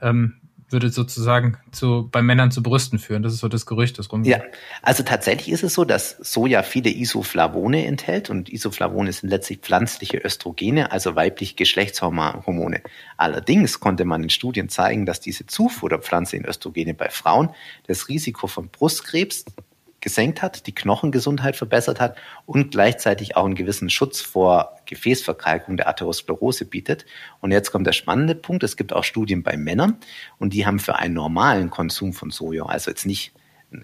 [0.00, 0.34] ähm,
[0.72, 3.22] würde sozusagen zu, bei Männern zu Brüsten führen.
[3.22, 4.32] Das ist so das Gerücht, das rumgeht.
[4.32, 4.42] Ja,
[4.82, 10.18] also tatsächlich ist es so, dass Soja viele Isoflavone enthält und Isoflavone sind letztlich pflanzliche
[10.18, 12.82] Östrogene, also weibliche Geschlechtshormone.
[13.16, 17.50] Allerdings konnte man in Studien zeigen, dass diese Zufuhr der pflanzlichen Östrogene bei Frauen
[17.86, 19.44] das Risiko von Brustkrebs,
[20.00, 25.88] gesenkt hat, die Knochengesundheit verbessert hat und gleichzeitig auch einen gewissen Schutz vor Gefäßverkalkung der
[25.88, 27.06] Atherosklerose bietet.
[27.40, 28.62] Und jetzt kommt der spannende Punkt.
[28.62, 29.98] Es gibt auch Studien bei Männern
[30.38, 33.32] und die haben für einen normalen Konsum von Soja, also jetzt nicht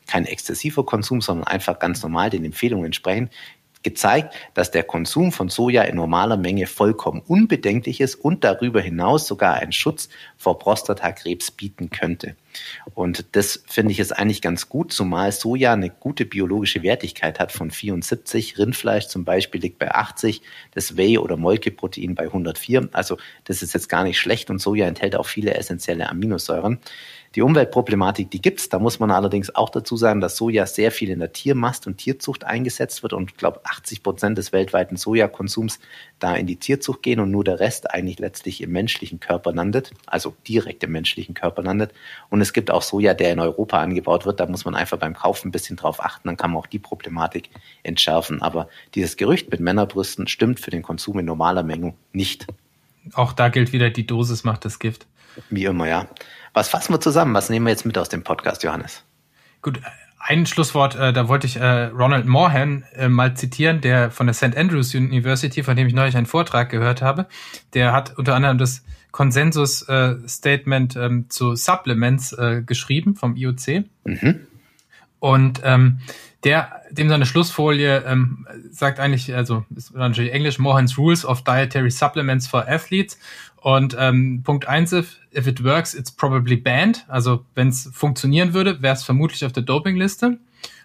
[0.06, 3.32] kein exzessiver Konsum, sondern einfach ganz normal den Empfehlungen entsprechend,
[3.86, 9.28] gezeigt, dass der Konsum von Soja in normaler Menge vollkommen unbedenklich ist und darüber hinaus
[9.28, 12.34] sogar einen Schutz vor Prostatakrebs bieten könnte.
[12.94, 17.52] Und das finde ich jetzt eigentlich ganz gut, zumal Soja eine gute biologische Wertigkeit hat
[17.52, 18.58] von 74.
[18.58, 22.88] Rindfleisch zum Beispiel liegt bei 80, das Whey- oder Molkeprotein bei 104.
[22.92, 26.78] Also das ist jetzt gar nicht schlecht und Soja enthält auch viele essentielle Aminosäuren.
[27.36, 28.70] Die Umweltproblematik, die gibt's.
[28.70, 31.98] Da muss man allerdings auch dazu sagen, dass Soja sehr viel in der Tiermast und
[31.98, 35.78] Tierzucht eingesetzt wird und ich glaube 80 Prozent des weltweiten Sojakonsums
[36.18, 39.92] da in die Tierzucht gehen und nur der Rest eigentlich letztlich im menschlichen Körper landet,
[40.06, 41.92] also direkt im menschlichen Körper landet.
[42.30, 44.40] Und es gibt auch Soja, der in Europa angebaut wird.
[44.40, 46.28] Da muss man einfach beim Kaufen ein bisschen drauf achten.
[46.28, 47.50] Dann kann man auch die Problematik
[47.82, 48.40] entschärfen.
[48.40, 52.46] Aber dieses Gerücht mit Männerbrüsten stimmt für den Konsum in normaler Menge nicht.
[53.12, 55.06] auch da gilt wieder, die Dosis macht das Gift.
[55.50, 56.08] Wie immer, ja.
[56.56, 57.34] Was fassen wir zusammen?
[57.34, 59.04] Was nehmen wir jetzt mit aus dem Podcast, Johannes?
[59.60, 59.78] Gut,
[60.18, 64.32] ein Schlusswort, äh, da wollte ich äh, Ronald Mohan äh, mal zitieren, der von der
[64.32, 64.56] St.
[64.56, 67.26] Andrews University, von dem ich neulich einen Vortrag gehört habe.
[67.74, 73.84] Der hat unter anderem das Konsensus-Statement äh, ähm, zu Supplements äh, geschrieben vom IOC.
[74.04, 74.46] Mhm.
[75.18, 75.98] Und ähm,
[76.44, 81.90] der, dem seine Schlussfolie ähm, sagt eigentlich, also ist natürlich Englisch, Mohan's Rules of Dietary
[81.90, 83.18] Supplements for Athletes.
[83.60, 87.04] Und ähm, Punkt eins if, if it works, it's probably banned.
[87.08, 90.38] Also wenn es funktionieren würde, wäre es vermutlich auf der Dopingliste.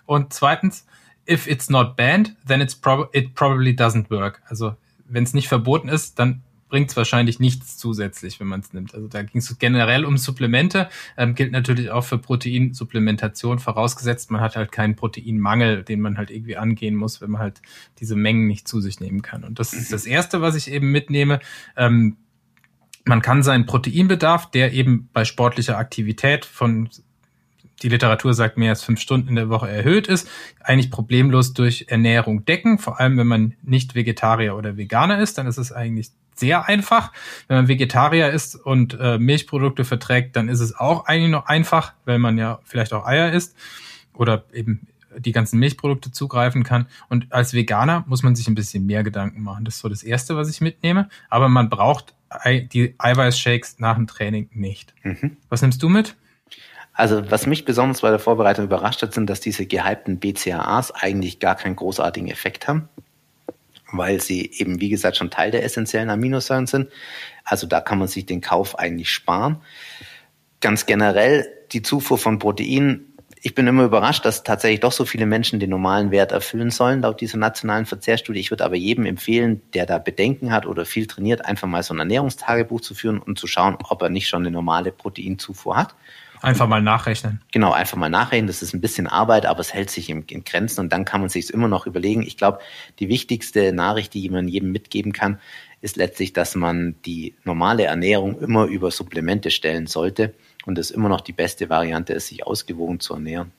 [0.06, 0.86] Und zweitens,
[1.30, 4.42] if it's not banned, then it's prob it probably doesn't work.
[4.48, 4.76] Also
[5.08, 6.42] wenn es nicht verboten ist, dann
[6.72, 8.96] bringt es wahrscheinlich nichts zusätzlich, wenn man es nimmt.
[8.96, 14.42] Also da ging es generell um Supplemente, ähm, gilt natürlich auch für Proteinsupplementation, vorausgesetzt man
[14.42, 17.62] hat halt keinen Proteinmangel, den man halt irgendwie angehen muss, wenn man halt
[18.00, 19.44] diese Mengen nicht zu sich nehmen kann.
[19.44, 21.42] Und das ist das Erste, was ich eben mitnehme.
[21.76, 22.16] Ähm,
[23.06, 26.90] man kann seinen Proteinbedarf, der eben bei sportlicher Aktivität von
[27.82, 30.30] die Literatur sagt, mehr als fünf Stunden in der Woche erhöht ist,
[30.60, 32.78] eigentlich problemlos durch Ernährung decken.
[32.78, 37.12] Vor allem, wenn man nicht Vegetarier oder Veganer ist, dann ist es eigentlich sehr einfach.
[37.48, 41.94] Wenn man Vegetarier ist und äh, Milchprodukte verträgt, dann ist es auch eigentlich noch einfach,
[42.06, 43.56] weil man ja vielleicht auch Eier isst
[44.14, 44.88] oder eben
[45.18, 46.88] die ganzen Milchprodukte zugreifen kann.
[47.10, 49.66] Und als Veganer muss man sich ein bisschen mehr Gedanken machen.
[49.66, 51.10] Das ist so das Erste, was ich mitnehme.
[51.30, 52.14] Aber man braucht
[52.46, 54.94] die Eiweißshakes nach dem Training nicht.
[55.04, 55.38] Mhm.
[55.50, 56.16] Was nimmst du mit?
[56.94, 61.40] Also was mich besonders bei der Vorbereitung überrascht hat, sind, dass diese gehypten BCAAs eigentlich
[61.40, 62.90] gar keinen großartigen Effekt haben
[63.92, 66.90] weil sie eben, wie gesagt, schon Teil der essentiellen Aminosäuren sind.
[67.44, 69.62] Also da kann man sich den Kauf eigentlich sparen.
[70.60, 73.11] Ganz generell die Zufuhr von Proteinen.
[73.44, 77.02] Ich bin immer überrascht, dass tatsächlich doch so viele Menschen den normalen Wert erfüllen sollen,
[77.02, 78.40] laut dieser nationalen Verzehrstudie.
[78.40, 81.96] Ich würde aber jedem empfehlen, der da Bedenken hat oder viel trainiert, einfach mal so
[81.96, 85.96] ein Ernährungstagebuch zu führen und zu schauen, ob er nicht schon eine normale Proteinzufuhr hat.
[86.44, 87.42] Einfach mal nachrechnen.
[87.52, 88.48] Genau, einfach mal nachrechnen.
[88.48, 91.22] Das ist ein bisschen Arbeit, aber es hält sich in, in Grenzen und dann kann
[91.22, 92.22] man sich immer noch überlegen.
[92.22, 92.60] Ich glaube,
[93.00, 95.40] die wichtigste Nachricht, die man jedem mitgeben kann,
[95.82, 100.36] ist letztlich, dass man die normale Ernährung immer über Supplemente stellen sollte
[100.66, 103.52] und es immer noch die beste Variante ist, sich ausgewogen zu ernähren.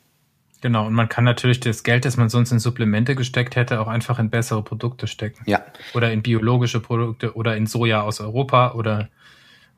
[0.60, 3.88] Genau, und man kann natürlich das Geld, das man sonst in Supplemente gesteckt hätte, auch
[3.88, 5.42] einfach in bessere Produkte stecken.
[5.46, 5.64] Ja.
[5.92, 9.08] Oder in biologische Produkte oder in Soja aus Europa oder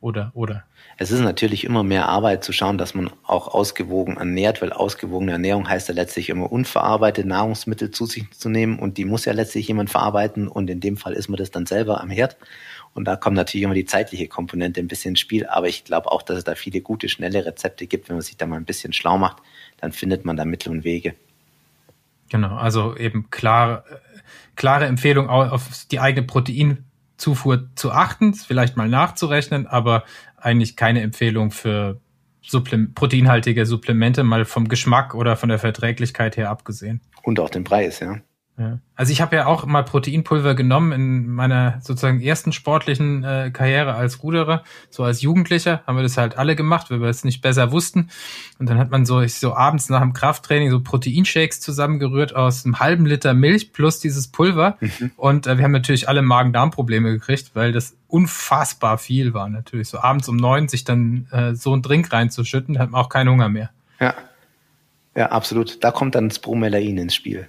[0.01, 0.65] oder oder.
[0.99, 5.33] Es ist natürlich immer mehr Arbeit zu schauen, dass man auch ausgewogen ernährt, weil ausgewogene
[5.33, 9.33] Ernährung heißt ja letztlich immer unverarbeitete Nahrungsmittel zu sich zu nehmen und die muss ja
[9.33, 12.37] letztlich jemand verarbeiten und in dem Fall ist man das dann selber am Herd.
[12.95, 16.11] Und da kommt natürlich immer die zeitliche Komponente ein bisschen ins Spiel, aber ich glaube
[16.13, 18.09] auch, dass es da viele gute, schnelle Rezepte gibt.
[18.09, 19.39] Wenn man sich da mal ein bisschen schlau macht,
[19.81, 21.15] dann findet man da Mittel und Wege.
[22.31, 23.85] Genau, also eben klar,
[24.57, 30.05] klare Empfehlung auf die eigene Proteinzufuhr zu achten, vielleicht mal nachzurechnen, aber
[30.37, 32.01] eigentlich keine Empfehlung für
[32.43, 37.01] Supple proteinhaltige Supplemente, mal vom Geschmack oder von der Verträglichkeit her abgesehen.
[37.23, 38.21] Und auch den Preis, ja.
[38.57, 38.79] Ja.
[38.95, 43.95] Also ich habe ja auch mal Proteinpulver genommen in meiner sozusagen ersten sportlichen äh, Karriere
[43.95, 44.63] als Ruderer.
[44.91, 48.11] So als Jugendlicher haben wir das halt alle gemacht, weil wir es nicht besser wussten.
[48.61, 52.65] Und dann hat man so, ich so abends nach dem Krafttraining so Proteinshakes zusammengerührt aus
[52.65, 54.77] einem halben Liter Milch plus dieses Pulver.
[54.81, 55.11] Mhm.
[55.17, 59.89] Und äh, wir haben natürlich alle Magen-Darm-Probleme gekriegt, weil das unfassbar viel war natürlich.
[59.89, 63.31] So abends um neun sich dann äh, so einen Drink reinzuschütten, hat man auch keinen
[63.31, 63.71] Hunger mehr.
[63.99, 64.15] Ja.
[65.17, 65.83] Ja, absolut.
[65.83, 67.49] Da kommt dann das Bromelain ins Spiel.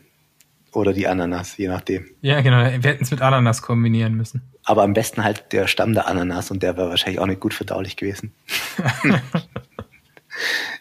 [0.76, 2.06] Oder die Ananas, je nachdem.
[2.22, 2.58] Ja, genau.
[2.58, 4.42] Wir hätten es mit Ananas kombinieren müssen.
[4.66, 7.54] Aber am besten halt der Stamm der Ananas und der wäre wahrscheinlich auch nicht gut
[7.54, 8.34] verdaulich gewesen.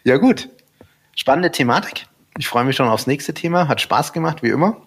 [0.03, 0.49] ja, gut.
[1.15, 2.07] Spannende Thematik.
[2.37, 3.69] Ich freue mich schon aufs nächste Thema.
[3.69, 4.81] Hat Spaß gemacht, wie immer.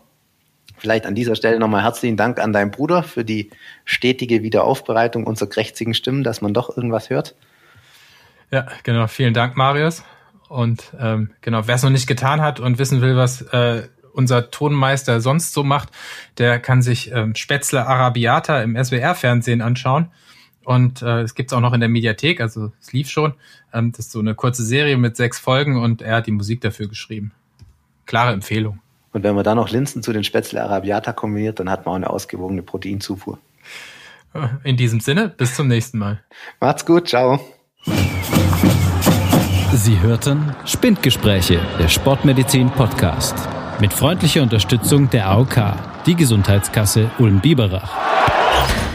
[0.77, 3.51] Vielleicht an dieser Stelle nochmal herzlichen Dank an deinen Bruder für die
[3.87, 7.35] stetige Wiederaufbereitung unserer krächzigen Stimmen, dass man doch irgendwas hört.
[8.51, 9.07] Ja, genau.
[9.07, 10.05] Vielen Dank, Marius.
[10.49, 13.89] Und ähm, genau, wer es noch nicht getan hat und wissen will, was äh,
[14.19, 15.91] unser Tonmeister sonst so macht,
[16.37, 20.09] der kann sich ähm, Spätzle Arabiata im SWR-Fernsehen anschauen.
[20.65, 23.33] Und äh, es gibt's auch noch in der Mediathek, also es lief schon.
[23.73, 26.61] Ähm, das ist so eine kurze Serie mit sechs Folgen und er hat die Musik
[26.61, 27.33] dafür geschrieben.
[28.05, 28.81] Klare Empfehlung.
[29.13, 31.97] Und wenn man dann noch Linsen zu den Spätzle Arabiata kombiniert, dann hat man auch
[31.97, 33.39] eine ausgewogene Proteinzufuhr.
[34.63, 36.21] In diesem Sinne, bis zum nächsten Mal.
[36.61, 37.41] Macht's gut, ciao.
[39.73, 43.58] Sie hörten Spindgespräche, der Sportmedizin Podcast.
[43.81, 45.73] Mit freundlicher Unterstützung der AOK,
[46.05, 48.88] die Gesundheitskasse Ulm-Biberach.